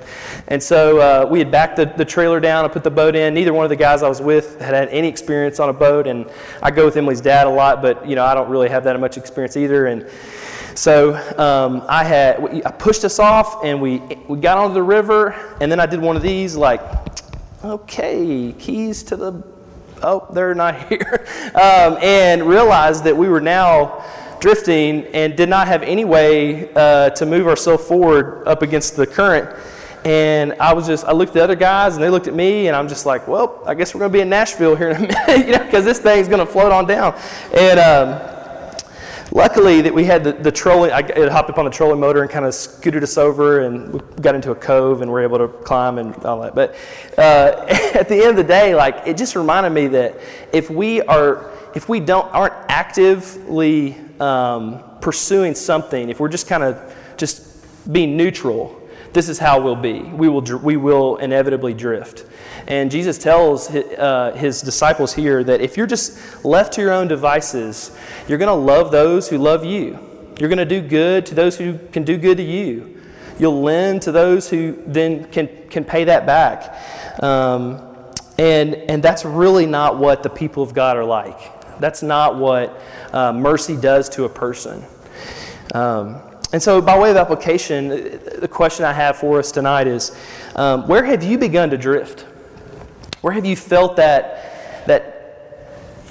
and 0.47 0.61
so 0.61 0.99
uh, 0.99 1.27
we 1.29 1.39
had 1.39 1.51
backed 1.51 1.75
the, 1.75 1.85
the 1.85 2.05
trailer 2.05 2.39
down 2.39 2.63
and 2.63 2.73
put 2.73 2.83
the 2.83 2.91
boat 2.91 3.15
in. 3.15 3.33
Neither 3.33 3.53
one 3.53 3.65
of 3.65 3.69
the 3.69 3.75
guys 3.75 4.03
I 4.03 4.09
was 4.09 4.21
with 4.21 4.59
had 4.61 4.73
had 4.73 4.89
any 4.89 5.07
experience 5.07 5.59
on 5.59 5.69
a 5.69 5.73
boat, 5.73 6.07
and 6.07 6.29
I 6.61 6.71
go 6.71 6.85
with 6.85 6.95
Emily's 6.95 7.21
dad 7.21 7.47
a 7.47 7.49
lot, 7.49 7.81
but 7.81 8.07
you 8.07 8.15
know 8.15 8.25
I 8.25 8.33
don't 8.33 8.49
really 8.49 8.69
have 8.69 8.83
that 8.85 8.99
much 8.99 9.17
experience 9.17 9.57
either. 9.57 9.87
And 9.87 10.09
so 10.75 11.15
um, 11.37 11.83
I 11.87 12.03
had 12.03 12.63
I 12.65 12.71
pushed 12.71 13.03
us 13.03 13.19
off, 13.19 13.63
and 13.63 13.81
we 13.81 13.99
we 14.27 14.39
got 14.39 14.57
onto 14.57 14.73
the 14.73 14.83
river, 14.83 15.31
and 15.61 15.71
then 15.71 15.79
I 15.79 15.85
did 15.85 15.99
one 15.99 16.15
of 16.15 16.21
these 16.21 16.55
like, 16.55 16.81
okay, 17.63 18.53
keys 18.59 19.03
to 19.03 19.15
the 19.15 19.43
oh 20.01 20.27
they're 20.33 20.55
not 20.55 20.87
here, 20.89 21.25
um, 21.55 21.97
and 22.01 22.43
realized 22.43 23.03
that 23.05 23.15
we 23.15 23.27
were 23.27 23.41
now 23.41 24.03
drifting 24.39 25.05
and 25.13 25.37
did 25.37 25.47
not 25.47 25.67
have 25.67 25.83
any 25.83 26.03
way 26.03 26.71
uh, 26.73 27.09
to 27.11 27.25
move 27.25 27.47
ourselves 27.47 27.87
forward 27.87 28.45
up 28.45 28.61
against 28.61 28.97
the 28.97 29.07
current. 29.07 29.57
And 30.03 30.51
I 30.59 30.73
was 30.73 30.85
just, 30.85 31.05
I 31.05 31.13
looked 31.13 31.29
at 31.29 31.35
the 31.35 31.43
other 31.43 31.55
guys 31.55 31.95
and 31.95 32.03
they 32.03 32.09
looked 32.09 32.27
at 32.27 32.33
me, 32.33 32.67
and 32.67 32.75
I'm 32.75 32.89
just 32.89 33.05
like, 33.05 33.25
well, 33.25 33.63
I 33.65 33.73
guess 33.73 33.95
we're 33.95 33.99
going 33.99 34.11
to 34.11 34.17
be 34.17 34.19
in 34.19 34.27
Nashville 34.27 34.75
here 34.75 34.89
in 34.89 34.97
a 34.97 34.99
minute, 35.27 35.47
you 35.47 35.53
know, 35.53 35.63
because 35.63 35.85
this 35.85 35.99
thing's 35.99 36.27
going 36.27 36.45
to 36.45 36.51
float 36.51 36.73
on 36.73 36.85
down. 36.85 37.17
And 37.55 37.79
um, 37.79 38.42
luckily 39.33 39.81
that 39.81 39.93
we 39.93 40.05
had 40.05 40.23
the, 40.23 40.31
the 40.31 40.51
trolling, 40.51 40.91
I 40.91 40.99
it 40.99 41.31
hopped 41.31 41.49
up 41.49 41.57
on 41.57 41.65
the 41.65 41.71
trolling 41.71 41.99
motor 41.99 42.21
and 42.21 42.29
kind 42.29 42.45
of 42.45 42.53
scooted 42.53 43.03
us 43.03 43.17
over, 43.17 43.61
and 43.61 43.93
we 43.93 43.99
got 44.21 44.35
into 44.35 44.51
a 44.51 44.55
cove 44.55 45.01
and 45.01 45.11
were 45.11 45.21
able 45.21 45.39
to 45.39 45.47
climb 45.47 45.97
and 45.97 46.15
all 46.23 46.41
that. 46.41 46.55
But 46.55 46.75
uh, 47.17 47.65
at 47.95 48.07
the 48.07 48.15
end 48.15 48.29
of 48.29 48.35
the 48.37 48.43
day, 48.43 48.75
like, 48.75 49.07
it 49.07 49.17
just 49.17 49.35
reminded 49.35 49.71
me 49.71 49.87
that 49.87 50.19
if 50.51 50.69
we 50.69 51.01
are, 51.01 51.51
if 51.75 51.89
we 51.89 51.99
don't, 51.99 52.31
aren't 52.33 52.53
actively 52.69 53.97
um, 54.19 54.83
pursuing 55.01 55.55
something, 55.55 56.09
if 56.09 56.19
we're 56.19 56.29
just 56.29 56.47
kind 56.47 56.63
of 56.63 56.95
just 57.17 57.49
being 57.91 58.15
neutral, 58.15 58.82
this 59.13 59.29
is 59.29 59.37
how 59.37 59.61
we'll 59.61 59.75
be. 59.75 60.01
We 60.01 60.27
will, 60.27 60.41
we 60.59 60.75
will 60.75 61.17
inevitably 61.17 61.73
drift. 61.73 62.25
And 62.67 62.89
Jesus 62.89 63.17
tells 63.17 63.67
his, 63.67 63.85
uh, 63.97 64.33
his 64.35 64.61
disciples 64.61 65.13
here 65.13 65.43
that 65.43 65.61
if 65.61 65.77
you're 65.77 65.87
just 65.87 66.43
left 66.43 66.73
to 66.73 66.81
your 66.81 66.91
own 66.91 67.07
devices, 67.07 67.95
you're 68.27 68.37
going 68.37 68.47
to 68.47 68.53
love 68.53 68.91
those 68.91 69.29
who 69.29 69.37
love 69.37 69.63
you. 69.63 69.99
You're 70.39 70.49
going 70.49 70.57
to 70.57 70.65
do 70.65 70.81
good 70.81 71.25
to 71.27 71.35
those 71.35 71.57
who 71.57 71.77
can 71.91 72.03
do 72.03 72.17
good 72.17 72.37
to 72.37 72.43
you. 72.43 73.01
You'll 73.37 73.61
lend 73.61 74.01
to 74.03 74.11
those 74.11 74.49
who 74.49 74.81
then 74.87 75.25
can, 75.25 75.47
can 75.69 75.85
pay 75.85 76.05
that 76.05 76.25
back. 76.25 77.21
Um, 77.21 77.81
and, 78.37 78.75
and 78.75 79.03
that's 79.03 79.25
really 79.25 79.65
not 79.65 79.97
what 79.97 80.23
the 80.23 80.29
people 80.29 80.63
of 80.63 80.73
God 80.73 80.97
are 80.97 81.05
like. 81.05 81.79
That's 81.79 82.01
not 82.01 82.37
what 82.37 82.81
uh, 83.11 83.33
mercy 83.33 83.77
does 83.77 84.09
to 84.09 84.23
a 84.23 84.29
person. 84.29 84.83
Um, 85.73 86.21
and 86.53 86.61
so, 86.61 86.79
by 86.79 86.97
way 86.99 87.09
of 87.09 87.17
application, 87.17 87.89
the 87.89 88.47
question 88.47 88.85
I 88.85 88.93
have 88.93 89.17
for 89.17 89.39
us 89.39 89.51
tonight 89.51 89.87
is 89.87 90.15
um, 90.55 90.87
where 90.87 91.03
have 91.03 91.23
you 91.23 91.39
begun 91.39 91.71
to 91.71 91.79
drift? 91.79 92.27
Where 93.21 93.33
have 93.33 93.43
you 93.43 93.55
felt 93.55 93.95
that, 93.95 94.85
that 94.85 95.47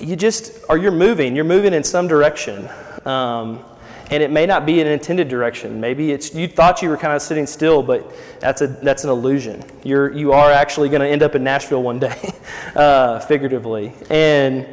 you 0.01 0.17
just, 0.17 0.65
or 0.69 0.77
you're 0.79 0.91
moving, 0.91 1.37
you're 1.37 1.45
moving 1.45 1.73
in 1.73 1.85
some 1.85 2.09
direction? 2.09 2.69
Um, 3.05 3.65
and 4.11 4.21
it 4.21 4.33
may 4.33 4.45
not 4.45 4.67
be 4.67 4.81
an 4.81 4.89
intended 4.89 5.29
direction. 5.29 5.81
Maybe 5.81 6.11
it's 6.11 6.35
you 6.35 6.49
thought 6.49 6.83
you 6.83 6.89
were 6.89 6.97
kind 6.97 7.15
of 7.15 7.23
sitting 7.23 7.47
still, 7.47 7.81
but 7.81 8.13
that's 8.41 8.63
a 8.63 8.67
that's 8.67 9.05
an 9.05 9.11
illusion. 9.11 9.63
You're 9.85 10.13
you 10.13 10.33
are 10.33 10.51
actually 10.51 10.89
going 10.89 11.03
to 11.03 11.09
end 11.09 11.23
up 11.23 11.37
in 11.37 11.45
Nashville 11.45 11.85
one 11.85 12.01
day, 12.01 12.35
uh, 12.75 13.21
figuratively. 13.21 13.95
And 14.11 14.67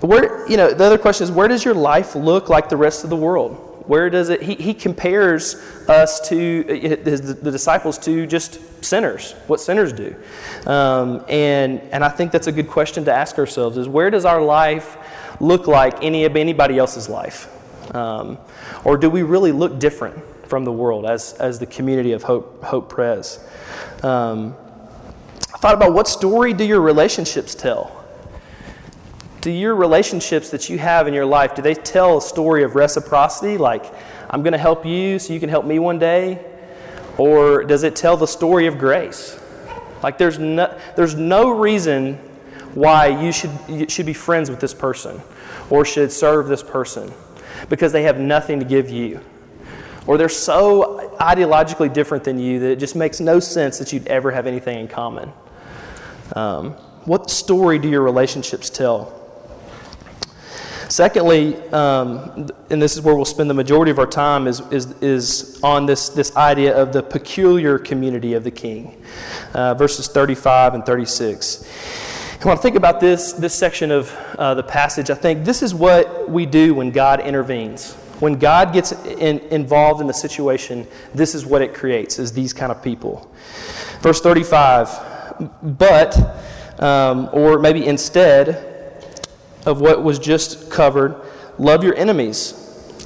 where 0.00 0.48
you 0.48 0.56
know 0.56 0.72
the 0.72 0.84
other 0.84 0.96
question 0.96 1.24
is 1.24 1.30
where 1.32 1.48
does 1.48 1.64
your 1.64 1.74
life 1.74 2.14
look 2.14 2.48
like 2.48 2.68
the 2.68 2.76
rest 2.76 3.02
of 3.02 3.10
the 3.10 3.16
world? 3.16 3.69
Where 3.90 4.08
does 4.08 4.28
it? 4.28 4.40
He, 4.40 4.54
he 4.54 4.72
compares 4.72 5.56
us 5.88 6.20
to 6.28 6.62
his, 6.62 7.40
the 7.40 7.50
disciples 7.50 7.98
to 7.98 8.24
just 8.24 8.60
sinners, 8.84 9.32
what 9.48 9.60
sinners 9.60 9.92
do. 9.92 10.14
Um, 10.64 11.24
and, 11.28 11.80
and 11.90 12.04
I 12.04 12.08
think 12.08 12.30
that's 12.30 12.46
a 12.46 12.52
good 12.52 12.68
question 12.68 13.04
to 13.06 13.12
ask 13.12 13.36
ourselves 13.36 13.76
is 13.76 13.88
where 13.88 14.08
does 14.08 14.24
our 14.24 14.40
life 14.40 14.96
look 15.40 15.66
like 15.66 16.04
any 16.04 16.24
of 16.24 16.36
anybody 16.36 16.78
else's 16.78 17.08
life? 17.08 17.48
Um, 17.92 18.38
or 18.84 18.96
do 18.96 19.10
we 19.10 19.24
really 19.24 19.50
look 19.50 19.80
different 19.80 20.22
from 20.46 20.64
the 20.64 20.72
world 20.72 21.04
as, 21.04 21.32
as 21.40 21.58
the 21.58 21.66
community 21.66 22.12
of 22.12 22.22
Hope, 22.22 22.62
Hope 22.62 22.90
Pres? 22.90 23.40
Um, 24.04 24.54
I 25.52 25.58
thought 25.58 25.74
about 25.74 25.94
what 25.94 26.06
story 26.06 26.52
do 26.52 26.62
your 26.62 26.80
relationships 26.80 27.56
tell? 27.56 27.99
Do 29.40 29.50
your 29.50 29.74
relationships 29.74 30.50
that 30.50 30.68
you 30.68 30.78
have 30.78 31.08
in 31.08 31.14
your 31.14 31.26
life 31.26 31.54
do 31.54 31.62
they 31.62 31.74
tell 31.74 32.18
a 32.18 32.22
story 32.22 32.62
of 32.62 32.74
reciprocity? 32.74 33.56
Like 33.58 33.92
i'm 34.28 34.42
going 34.42 34.52
to 34.52 34.58
help 34.58 34.86
you 34.86 35.18
so 35.18 35.32
you 35.32 35.40
can 35.40 35.48
help 35.48 35.64
me 35.64 35.78
one 35.78 35.98
day 35.98 36.44
or 37.18 37.64
does 37.64 37.82
it 37.82 37.96
tell 37.96 38.16
the 38.16 38.26
story 38.26 38.66
of 38.66 38.78
grace? 38.78 39.38
Like 40.02 40.16
there's 40.16 40.38
no, 40.38 40.74
there's 40.96 41.14
no 41.14 41.50
reason 41.50 42.14
why 42.74 43.08
you 43.08 43.30
should, 43.30 43.50
you 43.68 43.88
should 43.88 44.06
be 44.06 44.14
friends 44.14 44.48
with 44.48 44.60
this 44.60 44.72
person 44.72 45.20
or 45.68 45.84
should 45.84 46.10
serve 46.12 46.48
this 46.48 46.62
person 46.62 47.12
because 47.68 47.92
they 47.92 48.04
have 48.04 48.18
nothing 48.18 48.58
to 48.58 48.64
give 48.64 48.88
you. 48.88 49.20
Or 50.06 50.16
they're 50.16 50.30
so 50.30 51.14
ideologically 51.20 51.92
different 51.92 52.24
than 52.24 52.38
you 52.38 52.58
that 52.60 52.70
it 52.70 52.78
just 52.78 52.96
makes 52.96 53.20
no 53.20 53.38
sense 53.38 53.78
that 53.78 53.92
you'd 53.92 54.06
ever 54.06 54.30
have 54.30 54.46
anything 54.46 54.80
in 54.80 54.88
common. 54.88 55.30
Um, 56.34 56.70
what 57.04 57.28
story 57.28 57.78
do 57.78 57.88
your 57.88 58.02
relationships 58.02 58.70
tell 58.70 59.19
Secondly, 60.90 61.56
um, 61.70 62.48
and 62.68 62.82
this 62.82 62.96
is 62.96 63.02
where 63.02 63.14
we'll 63.14 63.24
spend 63.24 63.48
the 63.48 63.54
majority 63.54 63.92
of 63.92 64.00
our 64.00 64.08
time, 64.08 64.48
is, 64.48 64.58
is, 64.72 64.90
is 65.00 65.62
on 65.62 65.86
this, 65.86 66.08
this 66.08 66.34
idea 66.34 66.76
of 66.76 66.92
the 66.92 67.00
peculiar 67.00 67.78
community 67.78 68.34
of 68.34 68.42
the 68.42 68.50
king, 68.50 69.00
uh, 69.54 69.72
verses 69.74 70.08
35 70.08 70.74
and 70.74 70.84
36. 70.84 71.62
And 72.32 72.44
when 72.44 72.58
I 72.58 72.60
think 72.60 72.74
about 72.74 72.98
this, 72.98 73.32
this 73.32 73.54
section 73.54 73.92
of 73.92 74.12
uh, 74.36 74.54
the 74.54 74.64
passage, 74.64 75.10
I 75.10 75.14
think 75.14 75.44
this 75.44 75.62
is 75.62 75.72
what 75.72 76.28
we 76.28 76.44
do 76.44 76.74
when 76.74 76.90
God 76.90 77.20
intervenes. 77.20 77.94
When 78.18 78.36
God 78.36 78.72
gets 78.72 78.90
in, 78.90 79.38
involved 79.50 80.00
in 80.00 80.08
the 80.08 80.12
situation, 80.12 80.88
this 81.14 81.36
is 81.36 81.46
what 81.46 81.62
it 81.62 81.72
creates, 81.72 82.18
is 82.18 82.32
these 82.32 82.52
kind 82.52 82.72
of 82.72 82.82
people. 82.82 83.32
Verse 84.00 84.20
35, 84.20 84.88
but, 85.62 86.18
um, 86.80 87.30
or 87.32 87.60
maybe 87.60 87.86
instead, 87.86 88.69
of 89.66 89.80
what 89.80 90.02
was 90.02 90.18
just 90.18 90.70
covered 90.70 91.20
love 91.58 91.84
your 91.84 91.94
enemies 91.94 92.54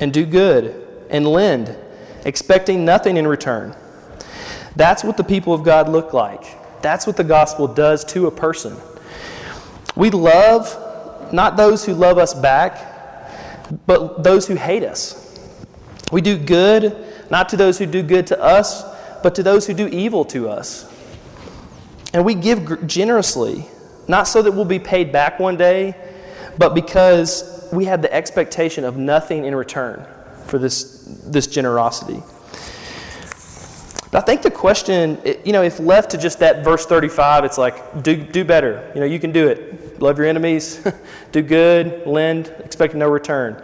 and 0.00 0.12
do 0.12 0.24
good 0.24 1.06
and 1.10 1.26
lend, 1.26 1.76
expecting 2.24 2.84
nothing 2.84 3.16
in 3.16 3.26
return. 3.26 3.74
That's 4.76 5.04
what 5.04 5.16
the 5.16 5.24
people 5.24 5.52
of 5.52 5.62
God 5.62 5.88
look 5.88 6.12
like. 6.12 6.44
That's 6.82 7.06
what 7.06 7.16
the 7.16 7.24
gospel 7.24 7.66
does 7.66 8.04
to 8.06 8.26
a 8.26 8.30
person. 8.30 8.76
We 9.96 10.10
love 10.10 11.32
not 11.32 11.56
those 11.56 11.84
who 11.84 11.94
love 11.94 12.18
us 12.18 12.34
back, 12.34 12.90
but 13.86 14.22
those 14.22 14.46
who 14.46 14.54
hate 14.54 14.82
us. 14.82 15.20
We 16.12 16.20
do 16.20 16.36
good 16.38 17.04
not 17.30 17.48
to 17.48 17.56
those 17.56 17.78
who 17.78 17.86
do 17.86 18.02
good 18.02 18.26
to 18.28 18.40
us, 18.40 18.84
but 19.22 19.34
to 19.36 19.42
those 19.42 19.66
who 19.66 19.74
do 19.74 19.88
evil 19.88 20.24
to 20.26 20.48
us. 20.48 20.90
And 22.12 22.24
we 22.24 22.34
give 22.34 22.86
generously, 22.86 23.66
not 24.06 24.28
so 24.28 24.42
that 24.42 24.52
we'll 24.52 24.64
be 24.64 24.78
paid 24.78 25.10
back 25.10 25.40
one 25.40 25.56
day, 25.56 26.13
but 26.58 26.74
because 26.74 27.68
we 27.72 27.84
had 27.84 28.02
the 28.02 28.12
expectation 28.12 28.84
of 28.84 28.96
nothing 28.96 29.44
in 29.44 29.54
return 29.54 30.06
for 30.46 30.58
this, 30.58 31.04
this 31.26 31.46
generosity. 31.46 32.22
But 34.10 34.22
I 34.22 34.26
think 34.26 34.42
the 34.42 34.50
question, 34.50 35.18
you 35.44 35.52
know, 35.52 35.62
if 35.62 35.80
left 35.80 36.10
to 36.10 36.18
just 36.18 36.38
that 36.38 36.62
verse 36.62 36.86
35, 36.86 37.44
it's 37.44 37.58
like, 37.58 38.02
do, 38.02 38.16
do 38.16 38.44
better. 38.44 38.90
You 38.94 39.00
know, 39.00 39.06
you 39.06 39.18
can 39.18 39.32
do 39.32 39.48
it. 39.48 40.00
Love 40.00 40.18
your 40.18 40.28
enemies, 40.28 40.86
do 41.32 41.42
good, 41.42 42.06
lend, 42.06 42.48
expect 42.60 42.94
no 42.94 43.08
return. 43.08 43.60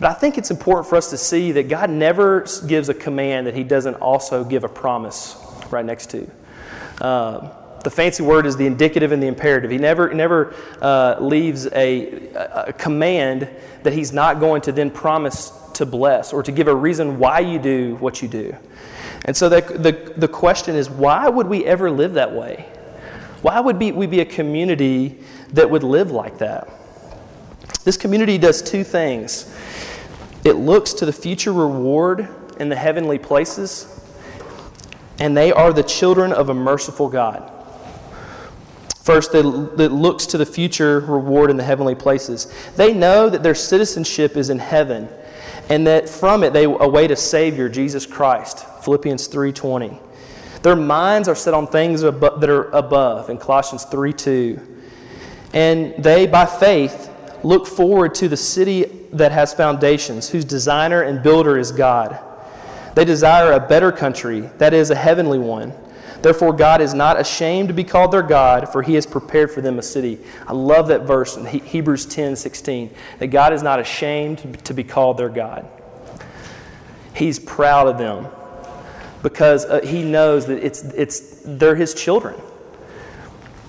But 0.00 0.10
I 0.10 0.14
think 0.14 0.38
it's 0.38 0.50
important 0.50 0.88
for 0.88 0.96
us 0.96 1.10
to 1.10 1.18
see 1.18 1.52
that 1.52 1.68
God 1.68 1.90
never 1.90 2.46
gives 2.66 2.88
a 2.88 2.94
command 2.94 3.46
that 3.46 3.54
He 3.54 3.62
doesn't 3.62 3.94
also 3.94 4.42
give 4.42 4.64
a 4.64 4.68
promise 4.68 5.36
right 5.70 5.84
next 5.84 6.10
to. 6.10 6.30
Um, 7.00 7.50
the 7.82 7.90
fancy 7.90 8.22
word 8.22 8.46
is 8.46 8.56
the 8.56 8.66
indicative 8.66 9.12
and 9.12 9.22
the 9.22 9.26
imperative. 9.26 9.70
He 9.70 9.78
never, 9.78 10.12
never 10.12 10.54
uh, 10.80 11.16
leaves 11.20 11.66
a, 11.66 12.28
a, 12.34 12.72
command 12.74 13.48
that 13.82 13.92
he's 13.92 14.12
not 14.12 14.40
going 14.40 14.62
to 14.62 14.72
then 14.72 14.90
promise 14.90 15.52
to 15.74 15.86
bless 15.86 16.32
or 16.32 16.42
to 16.42 16.52
give 16.52 16.68
a 16.68 16.74
reason 16.74 17.18
why 17.18 17.40
you 17.40 17.58
do 17.58 17.96
what 17.96 18.20
you 18.20 18.28
do. 18.28 18.54
And 19.24 19.36
so 19.36 19.48
the, 19.48 19.60
the, 19.60 20.12
the 20.16 20.28
question 20.28 20.76
is 20.76 20.90
why 20.90 21.28
would 21.28 21.46
we 21.46 21.64
ever 21.64 21.90
live 21.90 22.14
that 22.14 22.32
way? 22.32 22.66
Why 23.42 23.60
would 23.60 23.78
be, 23.78 23.92
we 23.92 24.06
be 24.06 24.20
a 24.20 24.26
community 24.26 25.18
that 25.52 25.70
would 25.70 25.82
live 25.82 26.10
like 26.10 26.38
that? 26.38 26.68
This 27.84 27.96
community 27.96 28.36
does 28.36 28.60
two 28.60 28.84
things 28.84 29.54
it 30.44 30.54
looks 30.54 30.94
to 30.94 31.06
the 31.06 31.12
future 31.12 31.52
reward 31.52 32.28
in 32.58 32.70
the 32.70 32.76
heavenly 32.76 33.18
places, 33.18 34.02
and 35.18 35.36
they 35.36 35.52
are 35.52 35.72
the 35.72 35.82
children 35.82 36.32
of 36.32 36.48
a 36.48 36.54
merciful 36.54 37.08
God. 37.08 37.49
First, 39.10 39.32
that, 39.32 39.88
looks 39.90 40.24
to 40.26 40.38
the 40.38 40.46
future 40.46 41.00
reward 41.00 41.50
in 41.50 41.56
the 41.56 41.64
heavenly 41.64 41.96
places. 41.96 42.46
They 42.76 42.94
know 42.94 43.28
that 43.28 43.42
their 43.42 43.56
citizenship 43.56 44.36
is 44.36 44.50
in 44.50 44.60
heaven 44.60 45.08
and 45.68 45.84
that 45.88 46.08
from 46.08 46.44
it 46.44 46.52
they 46.52 46.62
await 46.62 47.10
a 47.10 47.16
Savior, 47.16 47.68
Jesus 47.68 48.06
Christ. 48.06 48.64
Philippians 48.84 49.26
3.20. 49.26 50.00
Their 50.62 50.76
minds 50.76 51.26
are 51.26 51.34
set 51.34 51.54
on 51.54 51.66
things 51.66 52.02
that 52.02 52.48
are 52.48 52.70
above 52.70 53.30
in 53.30 53.38
Colossians 53.38 53.84
3.2. 53.86 54.64
And 55.54 56.00
they, 56.00 56.28
by 56.28 56.46
faith, 56.46 57.10
look 57.42 57.66
forward 57.66 58.14
to 58.14 58.28
the 58.28 58.36
city 58.36 59.08
that 59.12 59.32
has 59.32 59.52
foundations, 59.52 60.28
whose 60.28 60.44
designer 60.44 61.02
and 61.02 61.20
builder 61.20 61.58
is 61.58 61.72
God. 61.72 62.16
They 62.94 63.04
desire 63.04 63.50
a 63.50 63.58
better 63.58 63.90
country, 63.90 64.42
that 64.58 64.72
is, 64.72 64.90
a 64.90 64.94
heavenly 64.94 65.40
one 65.40 65.72
Therefore, 66.22 66.52
God 66.52 66.80
is 66.80 66.92
not 66.92 67.18
ashamed 67.18 67.68
to 67.68 67.74
be 67.74 67.84
called 67.84 68.12
their 68.12 68.22
God, 68.22 68.70
for 68.70 68.82
he 68.82 68.94
has 68.94 69.06
prepared 69.06 69.50
for 69.50 69.60
them 69.60 69.78
a 69.78 69.82
city. 69.82 70.18
I 70.46 70.52
love 70.52 70.88
that 70.88 71.02
verse 71.02 71.36
in 71.36 71.46
Hebrews 71.46 72.06
10 72.06 72.36
16, 72.36 72.94
that 73.18 73.28
God 73.28 73.52
is 73.52 73.62
not 73.62 73.80
ashamed 73.80 74.64
to 74.64 74.74
be 74.74 74.84
called 74.84 75.16
their 75.16 75.28
God. 75.28 75.68
He's 77.14 77.38
proud 77.38 77.88
of 77.88 77.98
them 77.98 78.26
because 79.22 79.64
uh, 79.64 79.80
he 79.82 80.02
knows 80.02 80.46
that 80.46 80.64
it's, 80.64 80.82
it's, 80.82 81.42
they're 81.44 81.74
his 81.74 81.94
children, 81.94 82.40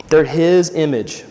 they're 0.07 0.25
his 0.25 0.71
image. 0.73 1.23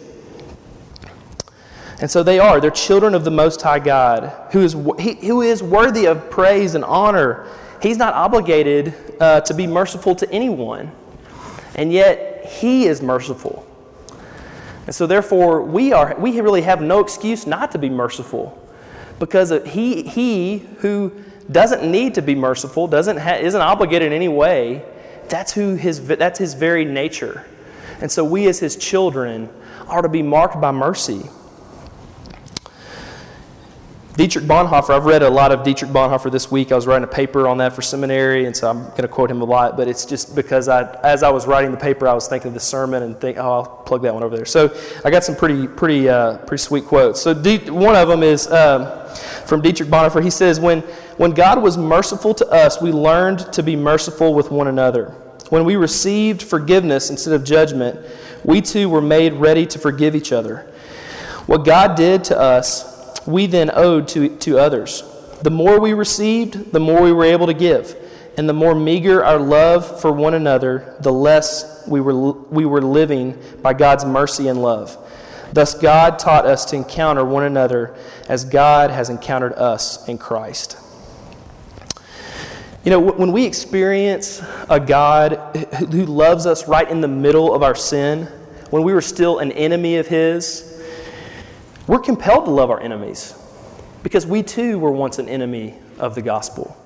And 2.01 2.11
so 2.11 2.23
they 2.23 2.39
are. 2.39 2.63
They're 2.63 2.71
children 2.71 3.15
of 3.15 3.25
the 3.25 3.31
Most 3.31 3.61
High 3.61 3.79
God, 3.79 4.33
who 4.53 4.61
is, 4.61 4.75
he, 4.99 5.15
who 5.27 5.43
is 5.43 5.63
worthy 5.63 6.07
of 6.07 6.31
praise 6.31 6.75
and 6.75 6.83
honor. 6.83 7.47
He's 7.83 7.99
not 7.99 8.15
obligated 8.15 8.95
uh, 9.21 9.43
to 9.43 9.53
be 9.53 9.67
merciful 9.67 10.15
to 10.15 10.31
anyone. 10.33 10.93
And 11.75 11.93
yet, 11.93 12.47
He 12.47 12.87
is 12.87 13.03
merciful. 13.03 13.67
And 14.87 14.95
so, 14.95 15.07
therefore, 15.07 15.63
we, 15.63 15.93
are, 15.93 16.17
we 16.19 16.41
really 16.41 16.63
have 16.63 16.81
no 16.83 17.01
excuse 17.01 17.47
not 17.47 17.73
to 17.73 17.79
be 17.79 17.89
merciful. 17.89 18.57
Because 19.19 19.53
he, 19.67 20.03
he 20.03 20.59
who 20.79 21.13
doesn't 21.51 21.89
need 21.89 22.15
to 22.15 22.23
be 22.23 22.35
merciful, 22.35 22.89
doesn't 22.89 23.19
ha- 23.19 23.35
isn't 23.35 23.61
obligated 23.61 24.09
in 24.09 24.13
any 24.13 24.29
way, 24.29 24.83
that's, 25.29 25.53
who 25.53 25.77
his, 25.77 26.07
that's 26.07 26.39
his 26.39 26.55
very 26.55 26.85
nature. 26.85 27.45
And 28.01 28.11
so, 28.11 28.25
we 28.25 28.49
as 28.49 28.59
His 28.59 28.77
children 28.77 29.49
are 29.87 30.03
to 30.03 30.09
be 30.09 30.23
marked 30.23 30.61
by 30.61 30.73
mercy. 30.73 31.29
Dietrich 34.21 34.45
Bonhoeffer, 34.45 34.91
I've 34.91 35.07
read 35.07 35.23
a 35.23 35.31
lot 35.31 35.51
of 35.51 35.63
Dietrich 35.63 35.91
Bonhoeffer 35.93 36.31
this 36.31 36.51
week. 36.51 36.73
I 36.73 36.75
was 36.75 36.87
writing 36.87 37.05
a 37.05 37.11
paper 37.11 37.49
on 37.49 37.57
that 37.57 37.73
for 37.73 37.81
seminary, 37.81 38.45
and 38.45 38.55
so 38.55 38.69
I'm 38.69 38.83
going 38.91 38.97
to 38.97 39.09
quote 39.09 39.31
him 39.31 39.41
a 39.41 39.47
lot. 39.47 39.79
But 39.79 39.89
it's 39.89 40.05
just 40.05 40.37
because 40.37 40.69
I, 40.69 40.93
as 41.01 41.23
I 41.23 41.31
was 41.31 41.47
writing 41.47 41.71
the 41.71 41.79
paper, 41.79 42.07
I 42.07 42.13
was 42.13 42.29
thinking 42.29 42.49
of 42.49 42.53
the 42.53 42.61
sermon 42.61 43.03
and 43.03 43.19
think, 43.19 43.39
oh, 43.39 43.51
I'll 43.51 43.65
plug 43.65 44.03
that 44.03 44.13
one 44.13 44.23
over 44.23 44.37
there. 44.37 44.45
So 44.45 44.77
I 45.07 45.11
got 45.11 45.25
some 45.25 45.35
pretty, 45.37 45.67
pretty, 45.67 46.11
uh, 46.11 46.37
pretty 46.37 46.61
sweet 46.61 46.85
quotes. 46.85 47.23
So 47.23 47.33
one 47.73 47.97
of 47.97 48.09
them 48.09 48.23
is 48.23 48.47
um, 48.49 49.09
from 49.47 49.63
Dietrich 49.63 49.89
Bonhoeffer. 49.89 50.23
He 50.23 50.29
says, 50.29 50.61
when, 50.61 50.81
when 51.17 51.31
God 51.31 51.63
was 51.63 51.79
merciful 51.79 52.35
to 52.35 52.47
us, 52.51 52.83
we 52.83 52.93
learned 52.93 53.51
to 53.55 53.63
be 53.63 53.75
merciful 53.75 54.35
with 54.35 54.51
one 54.51 54.67
another. 54.67 55.15
When 55.49 55.65
we 55.65 55.77
received 55.77 56.43
forgiveness 56.43 57.09
instead 57.09 57.33
of 57.33 57.43
judgment, 57.43 57.99
we 58.45 58.61
too 58.61 58.91
were 58.91 59.01
made 59.01 59.33
ready 59.33 59.65
to 59.65 59.79
forgive 59.79 60.15
each 60.15 60.31
other. 60.31 60.71
What 61.47 61.65
God 61.65 61.97
did 61.97 62.23
to 62.25 62.39
us, 62.39 62.90
we 63.27 63.47
then 63.47 63.71
owed 63.73 64.09
to, 64.09 64.37
to 64.39 64.59
others. 64.59 65.03
The 65.43 65.51
more 65.51 65.81
we 65.81 65.93
received, 65.93 66.73
the 66.73 66.81
more 66.81 67.03
we 67.03 67.13
were 67.13 67.25
able 67.25 67.47
to 67.47 67.55
give. 67.55 67.97
And 68.37 68.49
the 68.49 68.55
more 68.55 68.75
meager 68.75 69.25
our 69.25 69.39
love 69.39 70.01
for 70.01 70.13
one 70.13 70.35
another, 70.35 70.97
the 71.01 71.13
less 71.13 71.87
we 71.87 72.01
were, 72.01 72.33
we 72.33 72.65
were 72.65 72.81
living 72.81 73.39
by 73.61 73.75
God's 73.75 74.05
mercy 74.05 74.49
and 74.49 74.63
love. 74.63 74.97
Thus, 75.53 75.75
God 75.75 76.19
taught 76.19 76.47
us 76.47 76.65
to 76.67 76.77
encounter 76.77 77.25
one 77.25 77.43
another 77.43 77.97
as 78.29 78.45
God 78.45 78.91
has 78.91 79.11
encountered 79.11 79.53
us 79.55 80.07
in 80.09 80.17
Christ. 80.17 80.79
You 82.85 82.91
know, 82.91 83.01
when 83.01 83.33
we 83.33 83.45
experience 83.45 84.43
a 84.71 84.81
God 84.81 85.57
who 85.91 86.07
loves 86.07 86.47
us 86.47 86.69
right 86.69 86.89
in 86.89 87.01
the 87.01 87.09
middle 87.09 87.53
of 87.53 87.63
our 87.63 87.75
sin, 87.75 88.27
when 88.71 88.85
we 88.85 88.95
were 88.95 89.03
still 89.03 89.41
an 89.41 89.53
enemy 89.53 89.97
of 89.97 90.07
His, 90.07 90.70
we're 91.91 91.99
compelled 91.99 92.45
to 92.45 92.53
love 92.53 92.71
our 92.71 92.81
enemies 92.81 93.35
because 94.05 94.25
we 94.25 94.45
too 94.45 94.79
were 94.79 94.93
once 94.93 95.19
an 95.19 95.29
enemy 95.29 95.75
of 95.99 96.15
the 96.15 96.23
gospel. 96.23 96.77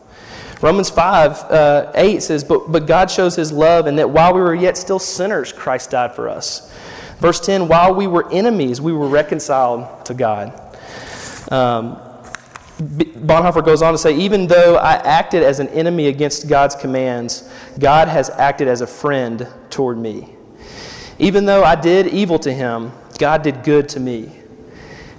Romans 0.63 0.89
5 0.89 1.33
uh, 1.43 1.93
8 1.95 2.23
says, 2.23 2.43
but, 2.43 2.73
but 2.73 2.87
God 2.87 3.11
shows 3.11 3.37
his 3.37 3.53
love 3.53 3.87
in 3.87 3.97
that 3.97 4.09
while 4.09 4.33
we 4.33 4.41
were 4.41 4.55
yet 4.55 4.79
still 4.79 4.99
sinners, 4.99 5.53
Christ 5.53 5.91
died 5.91 6.15
for 6.15 6.27
us. 6.27 6.75
Verse 7.19 7.39
10 7.39 7.69
while 7.69 7.95
we 7.95 8.07
were 8.07 8.33
enemies, 8.33 8.81
we 8.81 8.95
were 8.95 9.07
reconciled 9.07 10.07
to 10.07 10.15
God. 10.15 10.59
Um, 11.53 11.97
Bonhoeffer 12.79 13.63
goes 13.63 13.83
on 13.83 13.93
to 13.93 13.99
say, 13.99 14.17
even 14.17 14.47
though 14.47 14.77
I 14.77 14.95
acted 14.95 15.43
as 15.43 15.61
an 15.61 15.69
enemy 15.69 16.07
against 16.07 16.49
God's 16.49 16.75
commands, 16.75 17.47
God 17.79 18.09
has 18.09 18.31
acted 18.31 18.69
as 18.69 18.81
a 18.81 18.87
friend 18.87 19.47
toward 19.69 19.99
me. 19.99 20.35
Even 21.19 21.45
though 21.45 21.63
I 21.63 21.75
did 21.75 22.07
evil 22.07 22.39
to 22.39 22.51
him, 22.51 22.91
God 23.19 23.43
did 23.43 23.65
good 23.65 23.91
to 23.91 24.01
me. 24.01 24.41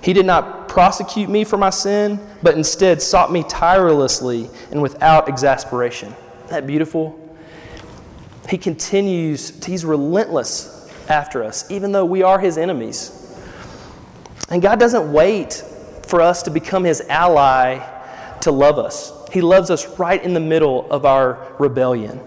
He 0.05 0.13
did 0.13 0.27
not 0.27 0.69
prosecute 0.69 1.31
me 1.31 1.43
for 1.43 1.57
my 1.57 1.71
sin, 1.71 2.19
but 2.43 2.53
instead 2.53 3.01
sought 3.01 3.31
me 3.31 3.41
tirelessly 3.41 4.51
and 4.69 4.79
without 4.79 5.27
exasperation. 5.27 6.09
Isn't 6.09 6.49
that 6.49 6.67
beautiful? 6.67 7.19
He 8.47 8.59
continues, 8.59 9.65
he's 9.65 9.83
relentless 9.83 10.93
after 11.09 11.43
us, 11.43 11.71
even 11.71 11.91
though 11.91 12.05
we 12.05 12.21
are 12.21 12.37
his 12.37 12.59
enemies. 12.59 13.35
And 14.51 14.61
God 14.61 14.79
doesn't 14.79 15.11
wait 15.11 15.63
for 16.05 16.21
us 16.21 16.43
to 16.43 16.51
become 16.51 16.83
his 16.83 17.01
ally 17.09 17.79
to 18.41 18.51
love 18.51 18.77
us. 18.77 19.11
He 19.33 19.41
loves 19.41 19.71
us 19.71 19.97
right 19.97 20.23
in 20.23 20.35
the 20.35 20.39
middle 20.39 20.87
of 20.91 21.05
our 21.05 21.51
rebellion, 21.57 22.19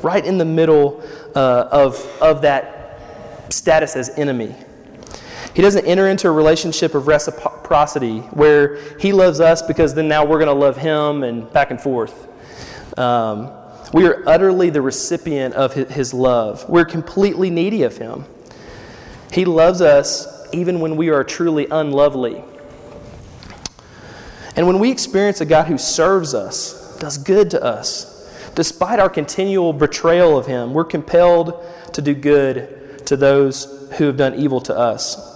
right 0.00 0.24
in 0.24 0.38
the 0.38 0.46
middle 0.46 1.02
uh, 1.34 1.68
of, 1.70 2.02
of 2.22 2.40
that 2.40 2.98
status 3.50 3.94
as 3.94 4.08
enemy. 4.18 4.54
He 5.56 5.62
doesn't 5.62 5.86
enter 5.86 6.06
into 6.06 6.28
a 6.28 6.30
relationship 6.30 6.94
of 6.94 7.06
reciprocity 7.06 8.18
where 8.18 8.76
he 8.98 9.14
loves 9.14 9.40
us 9.40 9.62
because 9.62 9.94
then 9.94 10.06
now 10.06 10.22
we're 10.22 10.36
going 10.36 10.48
to 10.48 10.52
love 10.52 10.76
him 10.76 11.22
and 11.22 11.50
back 11.50 11.70
and 11.70 11.80
forth. 11.80 12.28
Um, 12.98 13.50
we 13.94 14.06
are 14.06 14.22
utterly 14.28 14.68
the 14.68 14.82
recipient 14.82 15.54
of 15.54 15.72
his 15.72 16.12
love. 16.12 16.68
We're 16.68 16.84
completely 16.84 17.48
needy 17.48 17.84
of 17.84 17.96
him. 17.96 18.26
He 19.32 19.46
loves 19.46 19.80
us 19.80 20.46
even 20.52 20.78
when 20.80 20.94
we 20.94 21.08
are 21.08 21.24
truly 21.24 21.66
unlovely. 21.70 22.44
And 24.56 24.66
when 24.66 24.78
we 24.78 24.90
experience 24.90 25.40
a 25.40 25.46
God 25.46 25.68
who 25.68 25.78
serves 25.78 26.34
us, 26.34 26.98
does 26.98 27.16
good 27.16 27.50
to 27.52 27.64
us, 27.64 28.52
despite 28.54 28.98
our 28.98 29.08
continual 29.08 29.72
betrayal 29.72 30.36
of 30.36 30.44
him, 30.44 30.74
we're 30.74 30.84
compelled 30.84 31.64
to 31.94 32.02
do 32.02 32.14
good 32.14 33.06
to 33.06 33.16
those 33.16 33.90
who 33.96 34.04
have 34.04 34.18
done 34.18 34.34
evil 34.34 34.60
to 34.60 34.76
us. 34.76 35.32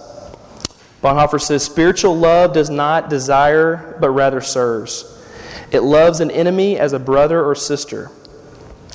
Bonhoeffer 1.01 1.41
says 1.41 1.63
spiritual 1.63 2.15
love 2.15 2.53
does 2.53 2.69
not 2.69 3.09
desire, 3.09 3.97
but 3.99 4.11
rather 4.11 4.39
serves. 4.39 5.05
It 5.71 5.81
loves 5.81 6.19
an 6.19 6.29
enemy 6.29 6.77
as 6.77 6.93
a 6.93 6.99
brother 6.99 7.43
or 7.43 7.55
sister. 7.55 8.11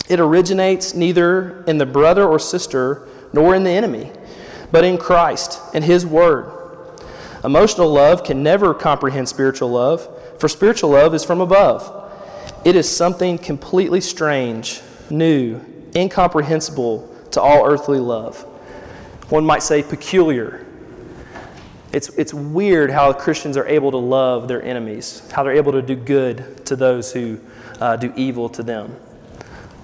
It 0.08 0.20
originates 0.20 0.94
neither 0.94 1.64
in 1.64 1.78
the 1.78 1.86
brother 1.86 2.24
or 2.24 2.38
sister 2.38 3.08
nor 3.32 3.54
in 3.54 3.64
the 3.64 3.70
enemy, 3.70 4.12
but 4.70 4.84
in 4.84 4.98
Christ 4.98 5.60
and 5.74 5.82
His 5.82 6.06
Word. 6.06 6.52
Emotional 7.42 7.88
love 7.92 8.22
can 8.22 8.42
never 8.42 8.72
comprehend 8.72 9.28
spiritual 9.28 9.70
love, 9.70 10.08
for 10.38 10.48
spiritual 10.48 10.90
love 10.90 11.14
is 11.14 11.24
from 11.24 11.40
above. 11.40 11.92
It 12.64 12.76
is 12.76 12.88
something 12.88 13.38
completely 13.38 14.00
strange, 14.00 14.80
new, 15.10 15.60
incomprehensible 15.94 17.12
to 17.32 17.40
all 17.40 17.66
earthly 17.66 17.98
love. 17.98 18.42
One 19.28 19.44
might 19.44 19.62
say 19.62 19.82
peculiar 19.82 20.65
it's, 21.92 22.08
it's 22.10 22.34
weird 22.34 22.90
how 22.90 23.12
Christians 23.12 23.56
are 23.56 23.66
able 23.66 23.90
to 23.92 23.96
love 23.96 24.48
their 24.48 24.62
enemies, 24.62 25.22
how 25.32 25.42
they're 25.42 25.52
able 25.52 25.72
to 25.72 25.82
do 25.82 25.94
good 25.94 26.64
to 26.66 26.76
those 26.76 27.12
who 27.12 27.38
uh, 27.80 27.96
do 27.96 28.12
evil 28.16 28.48
to 28.50 28.62
them. 28.62 28.96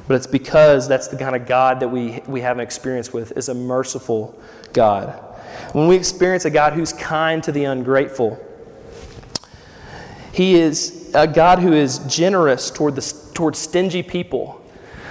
But 0.09 0.17
it's 0.17 0.27
because 0.27 0.89
that's 0.89 1.09
the 1.09 1.17
kind 1.17 1.37
of 1.37 1.47
God 1.47 1.81
that 1.81 1.89
we, 1.89 2.21
we 2.27 2.41
have 2.41 2.57
an 2.57 2.63
experience 2.63 3.13
with, 3.13 3.37
is 3.37 3.49
a 3.49 3.55
merciful 3.55 4.39
God. 4.73 5.11
When 5.73 5.87
we 5.87 5.97
experience 5.97 6.45
a 6.45 6.51
God 6.51 6.73
who's 6.73 6.93
kind 6.93 7.43
to 7.45 7.53
the 7.53 7.65
ungrateful, 7.65 8.45
He 10.33 10.55
is 10.55 11.13
a 11.15 11.27
God 11.27 11.61
who 11.61 11.73
is 11.73 11.99
generous 12.01 12.71
toward, 12.71 12.97
the, 12.97 13.31
toward 13.33 13.55
stingy 13.55 14.03
people. 14.03 14.61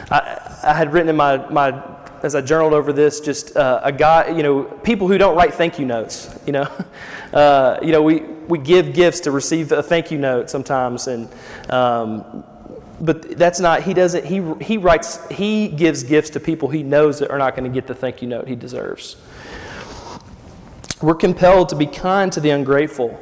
I, 0.09 0.59
I 0.63 0.73
had 0.73 0.91
written 0.91 1.09
in 1.09 1.15
my, 1.15 1.49
my 1.49 1.90
as 2.23 2.35
I 2.35 2.41
journaled 2.41 2.73
over 2.73 2.93
this, 2.93 3.19
just 3.19 3.55
uh, 3.57 3.81
a 3.83 3.91
guy, 3.91 4.29
you 4.29 4.43
know, 4.43 4.63
people 4.63 5.07
who 5.07 5.17
don't 5.17 5.35
write 5.35 5.53
thank 5.53 5.79
you 5.79 5.85
notes, 5.85 6.37
you 6.45 6.53
know. 6.53 6.69
Uh, 7.31 7.79
you 7.81 7.93
know, 7.93 8.01
we, 8.01 8.19
we 8.49 8.57
give 8.57 8.93
gifts 8.93 9.21
to 9.21 9.31
receive 9.31 9.71
a 9.71 9.81
thank 9.81 10.11
you 10.11 10.17
note 10.17 10.49
sometimes, 10.49 11.07
and 11.07 11.29
um, 11.69 12.43
but 12.99 13.37
that's 13.37 13.61
not 13.61 13.83
he 13.83 13.93
doesn't 13.93 14.25
he 14.25 14.43
he 14.61 14.77
writes 14.77 15.25
he 15.29 15.69
gives 15.69 16.03
gifts 16.03 16.31
to 16.31 16.41
people 16.41 16.67
he 16.67 16.83
knows 16.83 17.19
that 17.19 17.31
are 17.31 17.37
not 17.37 17.55
going 17.55 17.63
to 17.63 17.73
get 17.73 17.87
the 17.87 17.95
thank 17.95 18.21
you 18.21 18.27
note 18.27 18.49
he 18.49 18.55
deserves. 18.57 19.15
We're 21.01 21.15
compelled 21.15 21.69
to 21.69 21.75
be 21.75 21.87
kind 21.87 22.33
to 22.33 22.41
the 22.41 22.49
ungrateful, 22.49 23.17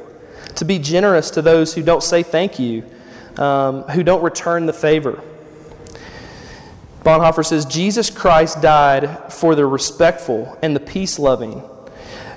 to 0.56 0.64
be 0.64 0.80
generous 0.80 1.30
to 1.30 1.40
those 1.40 1.72
who 1.72 1.82
don't 1.82 2.02
say 2.02 2.24
thank 2.24 2.58
you, 2.58 2.84
um, 3.38 3.84
who 3.84 4.02
don't 4.02 4.22
return 4.22 4.66
the 4.66 4.72
favor. 4.72 5.22
Bonhoeffer 7.02 7.44
says 7.44 7.64
Jesus 7.64 8.10
Christ 8.10 8.60
died 8.60 9.32
for 9.32 9.54
the 9.54 9.64
respectful 9.66 10.58
and 10.62 10.76
the 10.76 10.80
peace 10.80 11.18
loving. 11.18 11.62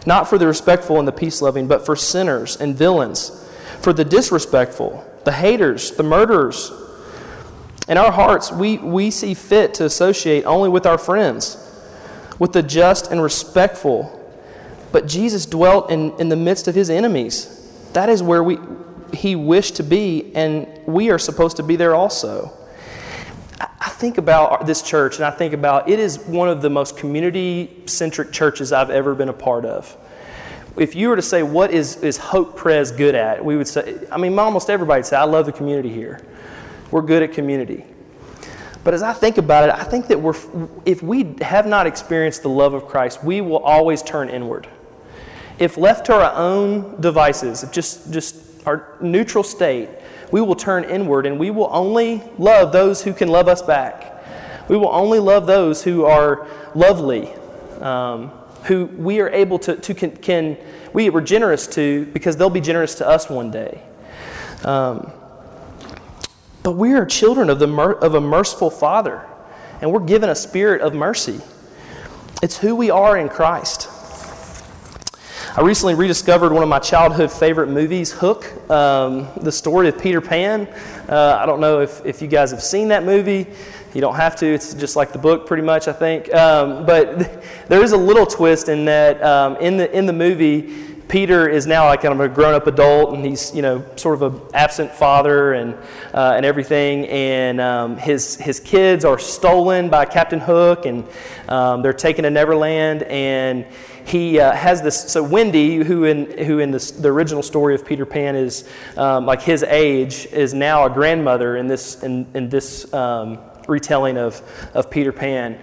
Not 0.06 0.28
for 0.28 0.38
the 0.38 0.48
respectful 0.48 1.00
and 1.00 1.08
the 1.08 1.12
peace 1.14 1.42
loving, 1.42 1.68
but 1.68 1.86
for 1.86 1.96
sinners 1.96 2.56
and 2.56 2.76
villains, 2.76 3.50
for 3.82 3.94
the 3.94 4.06
disrespectful, 4.06 5.06
the 5.26 5.32
haters, 5.34 5.92
the 5.92 6.04
murderers, 6.04 6.72
In 7.88 7.98
our 7.98 8.12
hearts, 8.12 8.52
we, 8.52 8.78
we 8.78 9.12
see 9.12 9.34
fit 9.34 9.74
to 9.76 9.86
associate 9.86 10.46
only 10.46 10.70
with 10.70 10.86
our 10.86 10.98
friends, 10.98 11.58
with 12.40 12.54
the 12.54 12.64
just 12.64 13.12
and 13.12 13.22
respectful. 13.22 14.20
But 14.92 15.08
Jesus 15.08 15.46
dwelt 15.46 15.92
in, 15.92 16.18
in 16.20 16.30
the 16.30 16.36
midst 16.36 16.68
of 16.68 16.76
his 16.76 16.90
enemies. 16.90 17.60
That 17.92 18.08
is 18.08 18.24
where 18.24 18.44
we, 18.44 18.58
he 19.14 19.36
wished 19.36 19.76
to 19.78 19.84
be, 19.84 20.32
and 20.34 20.68
we 20.86 21.10
are 21.10 21.20
supposed 21.20 21.58
to 21.58 21.64
be 21.64 21.76
there 21.76 21.94
also. 21.94 22.58
Think 24.04 24.18
about 24.18 24.66
this 24.66 24.82
church, 24.82 25.16
and 25.16 25.24
I 25.24 25.32
think 25.32 25.54
about 25.54 25.88
it 25.88 25.98
is 25.98 26.20
one 26.20 26.50
of 26.50 26.62
the 26.62 26.70
most 26.70 26.98
community 26.98 27.84
centric 27.86 28.34
churches 28.34 28.74
I've 28.74 28.90
ever 28.90 29.16
been 29.16 29.30
a 29.30 29.34
part 29.34 29.64
of. 29.64 29.96
If 30.76 30.94
you 30.94 31.08
were 31.08 31.16
to 31.16 31.22
say, 31.22 31.42
what 31.42 31.72
is, 31.72 31.96
is 32.04 32.18
Hope 32.18 32.58
Pres 32.58 32.92
good 32.92 33.16
at? 33.16 33.46
We 33.46 33.56
would 33.56 33.66
say, 33.66 34.06
I 34.12 34.18
mean, 34.18 34.38
almost 34.38 34.70
everybody 34.70 35.00
would 35.00 35.06
say, 35.06 35.16
I 35.16 35.24
love 35.24 35.46
the 35.46 35.54
community 35.54 35.88
here. 35.88 36.20
We're 36.92 37.02
good 37.02 37.24
at 37.24 37.32
community. 37.32 37.86
But 38.84 38.94
as 38.94 39.04
I 39.04 39.14
think 39.14 39.38
about 39.38 39.70
it, 39.70 39.74
I 39.74 39.86
think 39.86 40.08
that 40.08 40.20
we're, 40.20 40.36
if 40.84 41.02
we 41.02 41.36
have 41.40 41.66
not 41.66 41.88
experienced 41.88 42.44
the 42.44 42.50
love 42.50 42.74
of 42.74 42.88
Christ, 42.88 43.24
we 43.24 43.40
will 43.40 43.64
always 43.64 44.04
turn 44.04 44.28
inward. 44.28 44.68
If 45.60 45.78
left 45.78 46.08
to 46.08 46.16
our 46.16 46.34
own 46.36 47.00
devices, 47.00 47.64
if 47.64 47.72
just, 47.72 48.12
just 48.12 48.36
our 48.68 48.98
neutral 49.00 49.46
state, 49.46 49.88
we 50.34 50.42
will 50.42 50.56
turn 50.56 50.84
inward 50.86 51.28
and 51.28 51.38
we 51.38 51.52
will 51.52 51.70
only 51.72 52.24
love 52.40 52.72
those 52.72 53.04
who 53.04 53.14
can 53.14 53.28
love 53.28 53.48
us 53.48 53.62
back. 53.62 54.68
We 54.68 54.76
will 54.76 54.90
only 54.90 55.20
love 55.20 55.46
those 55.46 55.84
who 55.84 56.06
are 56.06 56.48
lovely, 56.74 57.32
um, 57.80 58.30
who 58.64 58.86
we 58.86 59.20
are 59.20 59.30
able 59.30 59.60
to, 59.60 59.76
to 59.76 59.94
can, 59.94 60.18
can, 60.18 60.58
we 60.92 61.08
are 61.12 61.22
generous 61.22 61.68
to 61.68 62.08
because 62.08 62.36
they'll 62.36 62.50
be 62.50 62.62
generous 62.62 62.96
to 62.96 63.08
us 63.08 63.30
one 63.30 63.52
day. 63.52 63.84
Um, 64.64 65.12
but 66.64 66.72
we 66.72 66.94
are 66.94 67.06
children 67.06 67.52
of, 67.52 67.60
the, 67.60 67.70
of 68.02 68.16
a 68.16 68.22
merciful 68.22 68.72
Father, 68.72 69.24
and 69.82 69.92
we're 69.92 70.00
given 70.00 70.32
a 70.32 70.36
spirit 70.36 70.82
of 70.82 70.96
mercy. 70.96 71.42
It's 72.42 72.58
who 72.58 72.74
we 72.76 72.90
are 72.90 73.16
in 73.20 73.30
Christ. 73.30 73.88
I 75.56 75.62
recently 75.62 75.94
rediscovered 75.94 76.52
one 76.52 76.64
of 76.64 76.70
my 76.70 76.80
childhood 76.80 77.32
favorite 77.32 77.68
movies, 77.68 78.12
Hook, 78.12 78.52
um, 78.72 79.28
the 79.40 79.52
story 79.52 79.88
of 79.88 80.02
Peter 80.02 80.20
Pan. 80.20 80.68
Uh, 81.08 81.38
I 81.40 81.46
don't 81.46 81.60
know 81.60 81.80
if, 81.80 82.04
if 82.04 82.24
you 82.24 82.28
guys 82.28 82.50
have 82.50 82.64
seen 82.64 82.88
that 82.88 83.04
movie. 83.04 83.46
You 83.94 84.02
don't 84.02 84.16
have 84.16 84.36
to, 84.38 84.48
it's 84.48 84.74
just 84.74 84.96
like 84.96 85.12
the 85.12 85.20
book, 85.20 85.46
pretty 85.46 85.62
much, 85.62 85.88
I 85.88 85.94
think. 85.94 86.34
Um, 86.34 86.88
but 86.88 87.44
there 87.70 87.84
is 87.84 87.92
a 87.92 87.98
little 87.98 88.26
twist 88.26 88.68
in 88.68 88.86
that 88.86 89.24
um, 89.24 89.56
in, 89.58 89.78
the, 89.78 89.96
in 89.96 90.08
the 90.08 90.14
movie, 90.14 90.74
Peter 91.08 91.48
is 91.48 91.68
now 91.68 91.86
like 91.86 92.02
kind 92.02 92.14
of 92.16 92.20
a 92.20 92.28
grown-up 92.28 92.66
adult, 92.66 93.14
and 93.14 93.24
he's 93.24 93.54
you 93.54 93.62
know 93.62 93.86
sort 93.98 94.20
of 94.20 94.34
an 94.34 94.42
absent 94.56 94.92
father 94.92 95.54
and 95.54 95.76
uh, 96.14 96.34
and 96.36 96.44
everything. 96.44 97.06
And 97.08 97.62
um, 97.62 97.98
his 97.98 98.36
his 98.38 98.60
kids 98.60 99.06
are 99.06 99.20
stolen 99.20 99.90
by 99.90 100.06
Captain 100.06 100.40
Hook, 100.40 100.88
and 100.88 101.06
um, 101.50 101.84
they're 101.84 101.94
taken 101.94 102.24
to 102.24 102.32
Neverland. 102.32 103.04
And 103.04 103.66
he 104.06 104.40
uh, 104.40 104.52
has 104.54 104.82
this. 104.82 105.12
So 105.12 105.24
Wendy, 105.24 105.78
who 105.78 106.06
in 106.06 106.38
who 106.40 106.60
in 106.60 106.72
this, 106.72 106.92
the 106.92 107.10
original 107.10 107.44
story 107.44 107.76
of 107.76 107.86
Peter 107.86 108.06
Pan 108.06 108.36
is 108.36 108.68
um, 108.98 109.26
like 109.26 109.42
his 109.42 109.64
age, 109.64 110.28
is 110.28 110.54
now 110.54 110.86
a 110.86 110.90
grandmother 110.90 111.58
in 111.58 111.68
this 111.68 112.02
in 112.04 112.28
in 112.34 112.50
this 112.50 112.92
um, 112.94 113.40
retelling 113.68 114.18
of 114.18 114.42
of 114.74 114.90
Peter 114.90 115.12
Pan 115.12 115.60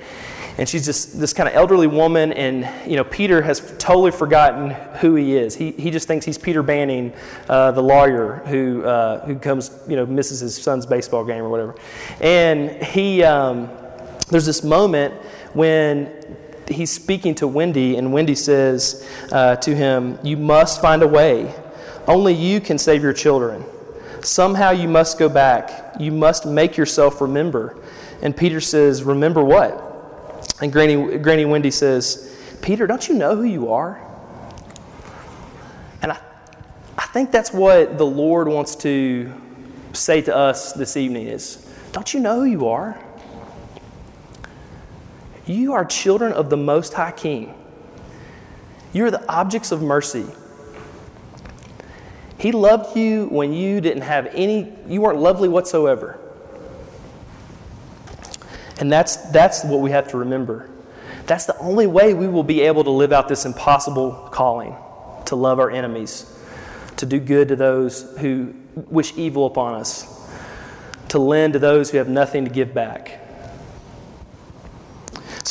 and 0.58 0.68
she's 0.68 0.84
just 0.84 1.18
this 1.18 1.32
kind 1.32 1.48
of 1.48 1.54
elderly 1.54 1.86
woman 1.86 2.32
and 2.34 2.68
you 2.88 2.96
know 2.96 3.04
peter 3.04 3.40
has 3.40 3.74
totally 3.78 4.10
forgotten 4.10 4.70
who 5.00 5.14
he 5.14 5.34
is 5.34 5.54
he, 5.54 5.70
he 5.72 5.90
just 5.90 6.06
thinks 6.06 6.26
he's 6.26 6.36
peter 6.36 6.62
banning 6.62 7.12
uh, 7.48 7.70
the 7.70 7.82
lawyer 7.82 8.42
who, 8.46 8.84
uh, 8.84 9.24
who 9.24 9.38
comes 9.38 9.70
you 9.88 9.96
know 9.96 10.04
misses 10.04 10.40
his 10.40 10.54
son's 10.60 10.84
baseball 10.84 11.24
game 11.24 11.42
or 11.42 11.48
whatever 11.48 11.74
and 12.20 12.82
he 12.82 13.22
um, 13.22 13.70
there's 14.28 14.46
this 14.46 14.62
moment 14.62 15.14
when 15.54 16.12
he's 16.70 16.90
speaking 16.90 17.34
to 17.36 17.46
wendy 17.46 17.96
and 17.96 18.12
wendy 18.12 18.34
says 18.34 19.08
uh, 19.32 19.56
to 19.56 19.74
him 19.74 20.18
you 20.22 20.36
must 20.36 20.80
find 20.80 21.02
a 21.02 21.08
way. 21.08 21.54
Only 22.06 22.34
you 22.34 22.60
can 22.60 22.78
save 22.78 23.02
your 23.02 23.12
children. 23.12 23.64
Somehow 24.22 24.70
you 24.70 24.88
must 24.88 25.18
go 25.18 25.28
back. 25.28 25.94
You 26.00 26.12
must 26.12 26.46
make 26.46 26.76
yourself 26.76 27.20
remember. 27.20 27.76
And 28.22 28.36
peter 28.36 28.60
says 28.60 29.02
remember 29.02 29.44
what? 29.44 29.86
And 30.60 30.72
Granny, 30.72 31.18
Granny 31.18 31.44
Wendy 31.44 31.70
says, 31.70 32.36
Peter, 32.60 32.86
don't 32.86 33.08
you 33.08 33.14
know 33.14 33.34
who 33.34 33.44
you 33.44 33.72
are? 33.72 34.00
And 36.02 36.12
I, 36.12 36.18
I 36.98 37.06
think 37.06 37.30
that's 37.30 37.52
what 37.52 37.96
the 37.96 38.06
Lord 38.06 38.48
wants 38.48 38.76
to 38.76 39.32
say 39.92 40.20
to 40.22 40.36
us 40.36 40.72
this 40.72 40.96
evening 40.96 41.26
is, 41.26 41.66
don't 41.92 42.12
you 42.12 42.20
know 42.20 42.40
who 42.40 42.44
you 42.44 42.68
are? 42.68 42.98
You 45.50 45.72
are 45.72 45.84
children 45.84 46.32
of 46.32 46.48
the 46.48 46.56
Most 46.56 46.94
High 46.94 47.10
King. 47.10 47.54
You 48.92 49.06
are 49.06 49.10
the 49.10 49.26
objects 49.28 49.72
of 49.72 49.82
mercy. 49.82 50.26
He 52.38 52.52
loved 52.52 52.96
you 52.96 53.26
when 53.26 53.52
you 53.52 53.80
didn't 53.80 54.02
have 54.02 54.26
any, 54.32 54.72
you 54.86 55.00
weren't 55.00 55.18
lovely 55.18 55.48
whatsoever. 55.48 56.18
And 58.78 58.90
that's, 58.90 59.16
that's 59.16 59.64
what 59.64 59.80
we 59.80 59.90
have 59.90 60.08
to 60.10 60.18
remember. 60.18 60.70
That's 61.26 61.46
the 61.46 61.58
only 61.58 61.88
way 61.88 62.14
we 62.14 62.28
will 62.28 62.44
be 62.44 62.62
able 62.62 62.84
to 62.84 62.90
live 62.90 63.12
out 63.12 63.28
this 63.28 63.44
impossible 63.44 64.28
calling 64.30 64.76
to 65.26 65.36
love 65.36 65.58
our 65.58 65.70
enemies, 65.70 66.32
to 66.96 67.06
do 67.06 67.18
good 67.18 67.48
to 67.48 67.56
those 67.56 68.16
who 68.18 68.54
wish 68.74 69.16
evil 69.16 69.46
upon 69.46 69.74
us, 69.74 70.06
to 71.08 71.18
lend 71.18 71.54
to 71.54 71.58
those 71.58 71.90
who 71.90 71.98
have 71.98 72.08
nothing 72.08 72.44
to 72.44 72.50
give 72.50 72.72
back. 72.72 73.19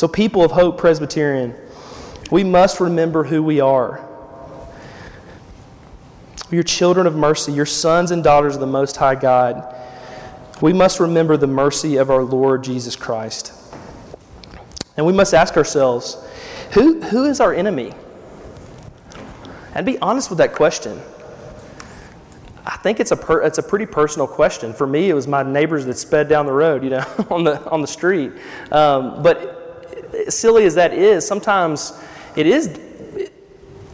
So, 0.00 0.08
people 0.08 0.42
of 0.42 0.50
Hope 0.50 0.78
Presbyterian, 0.78 1.54
we 2.30 2.42
must 2.42 2.80
remember 2.80 3.22
who 3.22 3.42
we 3.42 3.60
are. 3.60 4.02
You're 6.50 6.62
children 6.62 7.06
of 7.06 7.14
mercy, 7.14 7.52
you're 7.52 7.66
sons 7.66 8.10
and 8.10 8.24
daughters 8.24 8.54
of 8.54 8.62
the 8.62 8.66
Most 8.66 8.96
High 8.96 9.16
God 9.16 9.76
we 10.62 10.72
must 10.72 11.00
remember 11.00 11.36
the 11.36 11.46
mercy 11.46 11.96
of 11.96 12.10
our 12.10 12.22
Lord 12.22 12.64
Jesus 12.64 12.96
Christ. 12.96 13.52
And 14.96 15.04
we 15.04 15.12
must 15.12 15.34
ask 15.34 15.58
ourselves 15.58 16.16
who, 16.72 17.02
who 17.02 17.26
is 17.26 17.38
our 17.38 17.52
enemy? 17.52 17.92
And 19.74 19.84
be 19.84 19.98
honest 19.98 20.30
with 20.30 20.38
that 20.38 20.54
question. 20.54 20.98
I 22.64 22.78
think 22.78 23.00
it's 23.00 23.10
a, 23.10 23.16
per, 23.16 23.42
it's 23.42 23.58
a 23.58 23.62
pretty 23.62 23.84
personal 23.84 24.26
question. 24.26 24.72
For 24.72 24.86
me, 24.86 25.10
it 25.10 25.14
was 25.14 25.26
my 25.26 25.42
neighbors 25.42 25.84
that 25.84 25.98
sped 25.98 26.26
down 26.26 26.46
the 26.46 26.52
road, 26.52 26.82
you 26.84 26.88
know, 26.88 27.04
on 27.30 27.44
the, 27.44 27.62
on 27.68 27.82
the 27.82 27.86
street. 27.86 28.32
Um, 28.72 29.22
but 29.22 29.59
silly 30.28 30.64
as 30.64 30.74
that 30.74 30.92
is, 30.92 31.26
sometimes 31.26 31.92
it 32.36 32.46
is, 32.46 32.78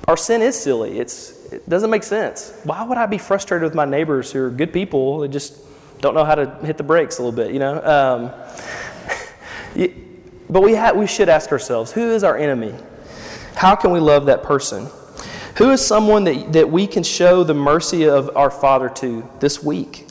our 0.09 0.17
sin 0.17 0.43
is 0.43 0.59
silly. 0.59 0.99
It's, 0.99 1.53
it 1.53 1.69
doesn't 1.69 1.91
make 1.91 2.03
sense. 2.03 2.53
Why 2.65 2.83
would 2.83 2.99
I 2.99 3.07
be 3.07 3.19
frustrated 3.19 3.65
with 3.65 3.75
my 3.75 3.85
neighbors 3.85 4.33
who 4.33 4.45
are 4.45 4.51
good 4.51 4.73
people? 4.73 5.21
They 5.21 5.29
just 5.29 5.59
don't 6.01 6.15
know 6.15 6.25
how 6.25 6.35
to 6.35 6.47
hit 6.65 6.77
the 6.77 6.83
brakes 6.83 7.19
a 7.19 7.23
little 7.23 7.37
bit, 7.37 7.53
you 7.53 7.59
know. 7.59 7.83
Um, 7.83 8.33
but 10.51 10.63
we, 10.63 10.75
ha- 10.75 10.93
we 10.93 11.07
should 11.07 11.29
ask 11.29 11.53
ourselves 11.53 11.93
who 11.93 12.13
is 12.13 12.25
our 12.25 12.37
enemy? 12.37 12.75
How 13.55 13.75
can 13.75 13.91
we 13.91 14.01
love 14.01 14.27
that 14.27 14.43
person? 14.43 14.89
Who 15.57 15.71
is 15.71 15.85
someone 15.85 16.25
that, 16.25 16.53
that 16.53 16.71
we 16.71 16.87
can 16.87 17.03
show 17.03 17.43
the 17.43 17.55
mercy 17.55 18.07
of 18.07 18.37
our 18.37 18.51
Father 18.51 18.91
to 18.97 19.29
this 19.41 19.63
week? 19.63 20.07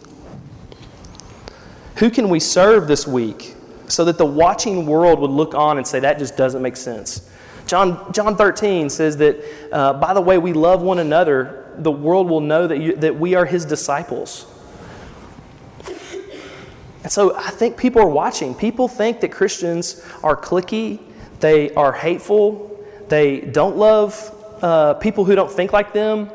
Who 1.97 2.09
can 2.09 2.29
we 2.29 2.39
serve 2.39 2.87
this 2.87 3.07
week 3.07 3.54
so 3.87 4.05
that 4.05 4.17
the 4.17 4.25
watching 4.25 4.85
world 4.85 5.19
would 5.19 5.31
look 5.31 5.53
on 5.53 5.77
and 5.77 5.85
say, 5.85 5.99
that 5.99 6.19
just 6.19 6.37
doesn't 6.37 6.61
make 6.61 6.77
sense? 6.77 7.29
John, 7.67 8.11
John 8.13 8.35
13 8.35 8.89
says 8.89 9.17
that, 9.17 9.43
uh, 9.71 9.93
by 9.93 10.13
the 10.13 10.21
way 10.21 10.37
we 10.37 10.53
love 10.53 10.81
one 10.81 10.99
another, 10.99 11.73
the 11.77 11.91
world 11.91 12.29
will 12.29 12.41
know 12.41 12.67
that, 12.67 12.79
you, 12.79 12.95
that 12.97 13.15
we 13.15 13.35
are 13.35 13.45
his 13.45 13.65
disciples. 13.65 14.45
And 17.03 17.11
so 17.11 17.35
I 17.35 17.51
think 17.51 17.77
people 17.77 18.01
are 18.01 18.09
watching. 18.09 18.55
People 18.55 18.87
think 18.87 19.19
that 19.21 19.31
Christians 19.31 20.03
are 20.23 20.35
cliquey, 20.35 20.99
they 21.39 21.71
are 21.75 21.91
hateful, 21.91 22.83
they 23.09 23.41
don't 23.41 23.77
love 23.77 24.31
uh, 24.61 24.95
people 24.95 25.25
who 25.25 25.35
don't 25.35 25.51
think 25.51 25.73
like 25.73 25.93
them. 25.93 26.29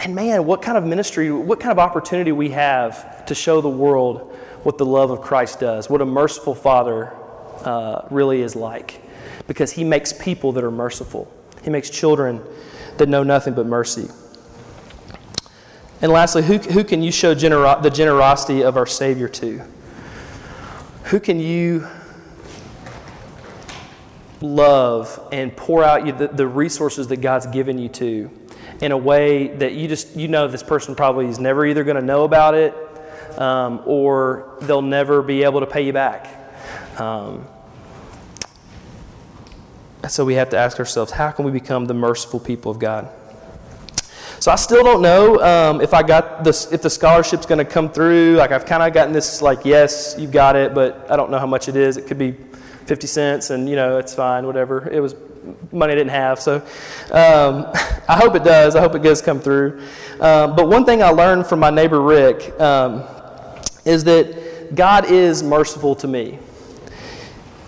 And 0.00 0.14
man, 0.14 0.44
what 0.44 0.60
kind 0.62 0.76
of 0.76 0.84
ministry, 0.84 1.30
what 1.30 1.60
kind 1.60 1.72
of 1.72 1.78
opportunity 1.78 2.30
we 2.30 2.50
have 2.50 3.24
to 3.26 3.34
show 3.34 3.60
the 3.60 3.68
world 3.68 4.33
what 4.64 4.78
the 4.78 4.86
love 4.86 5.10
of 5.10 5.20
Christ 5.20 5.60
does, 5.60 5.88
what 5.88 6.00
a 6.00 6.06
merciful 6.06 6.54
Father 6.54 7.12
uh, 7.64 8.06
really 8.10 8.42
is 8.42 8.56
like. 8.56 9.00
Because 9.46 9.72
He 9.72 9.84
makes 9.84 10.12
people 10.12 10.52
that 10.52 10.64
are 10.64 10.70
merciful, 10.70 11.32
He 11.62 11.70
makes 11.70 11.90
children 11.90 12.42
that 12.96 13.08
know 13.08 13.22
nothing 13.22 13.54
but 13.54 13.66
mercy. 13.66 14.08
And 16.02 16.12
lastly, 16.12 16.42
who, 16.42 16.58
who 16.58 16.84
can 16.84 17.02
you 17.02 17.12
show 17.12 17.34
genero- 17.34 17.82
the 17.82 17.90
generosity 17.90 18.62
of 18.62 18.76
our 18.76 18.86
Savior 18.86 19.28
to? 19.28 19.62
Who 21.04 21.20
can 21.20 21.40
you 21.40 21.86
love 24.40 25.28
and 25.32 25.56
pour 25.56 25.82
out 25.82 26.06
you 26.06 26.12
the, 26.12 26.28
the 26.28 26.46
resources 26.46 27.08
that 27.08 27.18
God's 27.18 27.46
given 27.46 27.78
you 27.78 27.88
to 27.90 28.30
in 28.80 28.92
a 28.92 28.96
way 28.96 29.48
that 29.48 29.72
you 29.72 29.88
just 29.88 30.16
you 30.16 30.28
know 30.28 30.46
this 30.48 30.62
person 30.62 30.94
probably 30.94 31.26
is 31.26 31.38
never 31.38 31.64
either 31.64 31.84
going 31.84 31.96
to 31.96 32.02
know 32.02 32.24
about 32.24 32.54
it 32.54 32.74
um, 33.38 33.82
or 33.86 34.56
they'll 34.62 34.82
never 34.82 35.22
be 35.22 35.42
able 35.42 35.60
to 35.60 35.66
pay 35.66 35.82
you 35.82 35.92
back. 35.92 36.28
Um, 37.00 37.46
so 40.08 40.24
we 40.24 40.34
have 40.34 40.50
to 40.50 40.58
ask 40.58 40.78
ourselves 40.78 41.12
how 41.12 41.30
can 41.30 41.44
we 41.44 41.50
become 41.50 41.86
the 41.86 41.94
merciful 41.94 42.40
people 42.40 42.70
of 42.70 42.78
God? 42.78 43.10
So 44.40 44.52
I 44.52 44.56
still 44.56 44.84
don't 44.84 45.00
know 45.00 45.40
um, 45.40 45.80
if 45.80 45.94
I 45.94 46.02
got 46.02 46.44
this, 46.44 46.70
if 46.70 46.82
the 46.82 46.90
scholarship's 46.90 47.46
going 47.46 47.60
to 47.60 47.64
come 47.64 47.90
through. 47.90 48.36
Like 48.36 48.52
I've 48.52 48.66
kind 48.66 48.82
of 48.82 48.92
gotten 48.92 49.12
this, 49.12 49.40
like 49.40 49.64
yes, 49.64 50.16
you've 50.18 50.32
got 50.32 50.54
it, 50.54 50.74
but 50.74 51.10
I 51.10 51.16
don't 51.16 51.30
know 51.30 51.38
how 51.38 51.46
much 51.46 51.68
it 51.68 51.76
is. 51.76 51.96
It 51.96 52.06
could 52.06 52.18
be 52.18 52.32
50 52.84 53.06
cents, 53.06 53.50
and 53.50 53.68
you 53.68 53.76
know 53.76 53.96
it's 53.96 54.14
fine, 54.14 54.46
whatever. 54.46 54.86
It 54.90 55.00
was 55.00 55.14
money 55.72 55.92
I 55.92 55.96
didn't 55.96 56.10
have, 56.10 56.40
so 56.40 56.56
um, 57.10 57.70
I 58.08 58.16
hope 58.16 58.34
it 58.34 58.44
does. 58.44 58.76
I 58.76 58.80
hope 58.80 58.94
it 58.94 59.02
does 59.02 59.22
come 59.22 59.40
through. 59.40 59.82
Um, 60.20 60.54
but 60.54 60.68
one 60.68 60.84
thing 60.84 61.02
I 61.02 61.08
learned 61.08 61.46
from 61.46 61.60
my 61.60 61.70
neighbor 61.70 62.02
Rick 62.02 62.60
um, 62.60 63.02
is 63.84 64.04
that 64.04 64.74
God 64.74 65.10
is 65.10 65.42
merciful 65.42 65.94
to 65.96 66.08
me. 66.08 66.38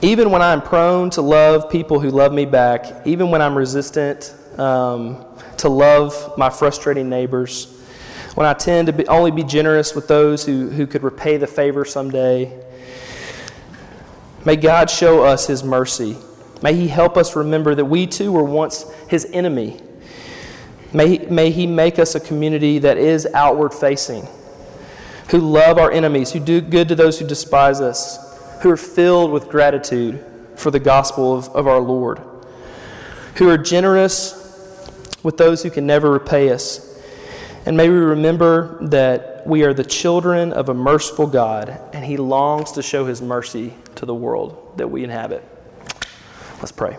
Even 0.02 0.30
when 0.30 0.42
I'm 0.42 0.60
prone 0.60 1.10
to 1.10 1.22
love 1.22 1.70
people 1.70 2.00
who 2.00 2.10
love 2.10 2.32
me 2.32 2.44
back, 2.44 3.06
even 3.06 3.30
when 3.30 3.40
I'm 3.40 3.56
resistant 3.56 4.34
um, 4.58 5.24
to 5.58 5.68
love 5.68 6.36
my 6.36 6.50
frustrating 6.50 7.08
neighbors, 7.08 7.72
when 8.34 8.46
I 8.46 8.52
tend 8.52 8.86
to 8.88 8.92
be, 8.92 9.08
only 9.08 9.30
be 9.30 9.42
generous 9.42 9.94
with 9.94 10.08
those 10.08 10.44
who, 10.44 10.68
who 10.68 10.86
could 10.86 11.02
repay 11.02 11.38
the 11.38 11.46
favor 11.46 11.86
someday, 11.86 12.52
may 14.44 14.56
God 14.56 14.90
show 14.90 15.24
us 15.24 15.46
His 15.46 15.64
mercy. 15.64 16.18
May 16.62 16.74
He 16.74 16.88
help 16.88 17.16
us 17.16 17.34
remember 17.34 17.74
that 17.74 17.86
we 17.86 18.06
too 18.06 18.32
were 18.32 18.44
once 18.44 18.84
His 19.08 19.24
enemy. 19.32 19.80
May, 20.92 21.18
may 21.18 21.50
He 21.50 21.66
make 21.66 21.98
us 21.98 22.14
a 22.14 22.20
community 22.20 22.78
that 22.80 22.98
is 22.98 23.26
outward 23.32 23.72
facing, 23.72 24.28
who 25.28 25.38
love 25.38 25.78
our 25.78 25.90
enemies, 25.90 26.32
who 26.32 26.40
do 26.40 26.60
good 26.60 26.88
to 26.88 26.94
those 26.94 27.18
who 27.18 27.26
despise 27.26 27.80
us, 27.80 28.18
who 28.62 28.70
are 28.70 28.76
filled 28.76 29.32
with 29.32 29.48
gratitude 29.48 30.24
for 30.54 30.70
the 30.70 30.80
gospel 30.80 31.36
of, 31.36 31.48
of 31.50 31.66
our 31.66 31.80
Lord, 31.80 32.20
who 33.36 33.48
are 33.48 33.58
generous 33.58 34.42
with 35.22 35.36
those 35.36 35.62
who 35.62 35.70
can 35.70 35.86
never 35.86 36.10
repay 36.10 36.50
us. 36.50 36.82
And 37.66 37.76
may 37.76 37.88
we 37.88 37.96
remember 37.96 38.78
that 38.88 39.44
we 39.46 39.64
are 39.64 39.74
the 39.74 39.84
children 39.84 40.52
of 40.52 40.68
a 40.68 40.74
merciful 40.74 41.26
God, 41.26 41.80
and 41.92 42.04
He 42.04 42.16
longs 42.16 42.72
to 42.72 42.82
show 42.82 43.06
His 43.06 43.20
mercy 43.20 43.74
to 43.96 44.06
the 44.06 44.14
world 44.14 44.74
that 44.76 44.88
we 44.88 45.02
inhabit. 45.02 45.42
Let's 46.58 46.72
pray. 46.72 46.96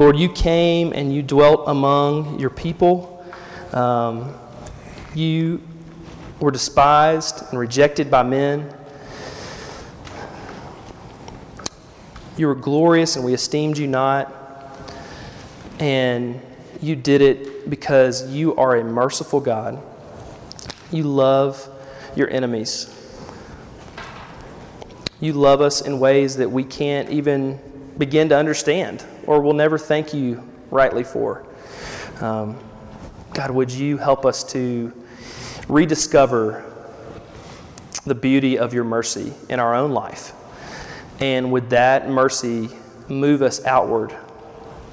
Lord, 0.00 0.16
you 0.16 0.30
came 0.30 0.94
and 0.94 1.14
you 1.14 1.22
dwelt 1.22 1.64
among 1.66 2.40
your 2.40 2.48
people. 2.48 3.22
Um, 3.74 4.34
you 5.14 5.60
were 6.40 6.50
despised 6.50 7.42
and 7.50 7.58
rejected 7.58 8.10
by 8.10 8.22
men. 8.22 8.72
You 12.38 12.46
were 12.46 12.54
glorious 12.54 13.16
and 13.16 13.26
we 13.26 13.34
esteemed 13.34 13.76
you 13.76 13.86
not. 13.88 14.34
And 15.78 16.40
you 16.80 16.96
did 16.96 17.20
it 17.20 17.68
because 17.68 18.26
you 18.30 18.56
are 18.56 18.76
a 18.76 18.82
merciful 18.82 19.38
God. 19.38 19.82
You 20.90 21.02
love 21.02 21.68
your 22.16 22.30
enemies. 22.30 22.88
You 25.20 25.34
love 25.34 25.60
us 25.60 25.82
in 25.82 26.00
ways 26.00 26.36
that 26.36 26.50
we 26.50 26.64
can't 26.64 27.10
even 27.10 27.60
begin 27.98 28.30
to 28.30 28.36
understand 28.38 29.04
or 29.26 29.40
will 29.40 29.54
never 29.54 29.78
thank 29.78 30.12
you 30.14 30.48
rightly 30.70 31.04
for. 31.04 31.46
Um, 32.20 32.58
God, 33.34 33.50
would 33.50 33.70
you 33.70 33.96
help 33.96 34.26
us 34.26 34.44
to 34.52 34.92
rediscover 35.68 36.64
the 38.04 38.14
beauty 38.14 38.58
of 38.58 38.74
your 38.74 38.84
mercy 38.84 39.32
in 39.48 39.60
our 39.60 39.74
own 39.74 39.92
life? 39.92 40.32
And 41.20 41.52
would 41.52 41.70
that 41.70 42.08
mercy 42.08 42.70
move 43.08 43.42
us 43.42 43.64
outward 43.64 44.14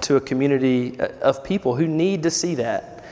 to 0.02 0.18
a 0.18 0.22
community 0.22 1.00
of 1.00 1.44
people 1.44 1.76
who 1.76 1.88
need 1.88 2.24
to 2.24 2.32
see 2.32 2.56
that? 2.56 3.04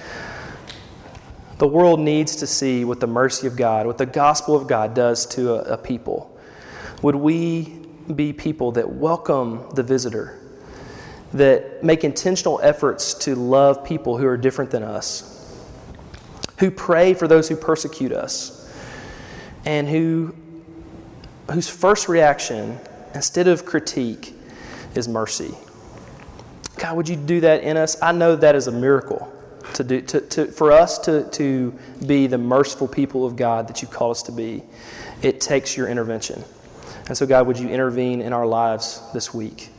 The 1.58 1.67
world 1.67 2.01
needs 2.01 2.36
to 2.38 2.47
see 2.47 2.84
what 2.84 2.99
the 2.99 3.08
mercy 3.08 3.47
of 3.47 3.56
God, 3.56 3.88
what 3.88 3.97
the 3.97 4.06
gospel 4.06 4.56
of 4.56 4.67
God 4.67 4.93
does 4.93 5.25
to 5.28 5.54
a, 5.54 5.73
a 5.73 5.78
people. 5.78 6.38
Would 7.01 7.15
we 7.15 7.82
be 8.13 8.34
people 8.34 8.73
that 8.73 8.89
welcome 8.89 9.65
the 9.73 9.84
visitor, 9.84 10.39
that 11.36 11.84
make 11.84 12.06
intentional 12.06 12.62
efforts 12.63 13.13
to 13.13 13.36
love 13.36 13.84
people 13.84 14.17
who 14.17 14.26
are 14.26 14.38
different 14.38 14.71
than 14.71 14.84
us, 14.84 15.54
who 16.60 16.71
pray 16.71 17.13
for 17.13 17.28
those 17.28 17.50
who 17.50 17.58
persecute 17.58 18.13
us, 18.13 18.74
and 19.65 19.88
who, 19.88 20.34
whose 21.52 21.69
first 21.69 22.08
reaction, 22.08 22.80
instead 23.13 23.50
of 23.50 23.65
critique, 23.65 24.34
is 24.95 25.10
mercy. 25.10 25.54
God, 26.78 26.95
would 26.95 27.10
you 27.10 27.17
do 27.17 27.41
that 27.41 27.63
in 27.63 27.76
us? 27.76 28.02
I 28.02 28.13
know 28.13 28.38
that 28.38 28.56
is 28.56 28.67
a 28.67 28.71
miracle 28.71 29.30
to 29.74 29.84
do, 29.84 30.02
to, 30.04 30.21
to, 30.21 30.45
for 30.45 30.71
us 30.71 31.00
to, 31.00 31.30
to 31.32 31.78
be 32.06 32.28
the 32.28 32.38
merciful 32.38 32.88
people 32.88 33.26
of 33.26 33.36
God 33.36 33.67
that 33.67 33.82
you 33.82 33.89
call 33.89 34.12
us 34.12 34.24
to 34.24 34.32
be. 34.32 34.63
It 35.21 35.41
takes 35.41 35.76
your 35.76 35.89
intervention. 35.89 36.45
And 37.08 37.17
so, 37.17 37.26
God, 37.26 37.45
would 37.48 37.60
you 37.60 37.67
intervene 37.67 38.21
in 38.21 38.32
our 38.32 38.45
lives 38.45 39.02
this 39.13 39.34
week? 39.34 39.69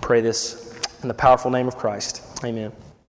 Pray 0.00 0.20
this 0.20 0.67
in 1.02 1.08
the 1.08 1.14
powerful 1.14 1.50
name 1.50 1.68
of 1.68 1.76
Christ. 1.76 2.22
Amen. 2.44 2.72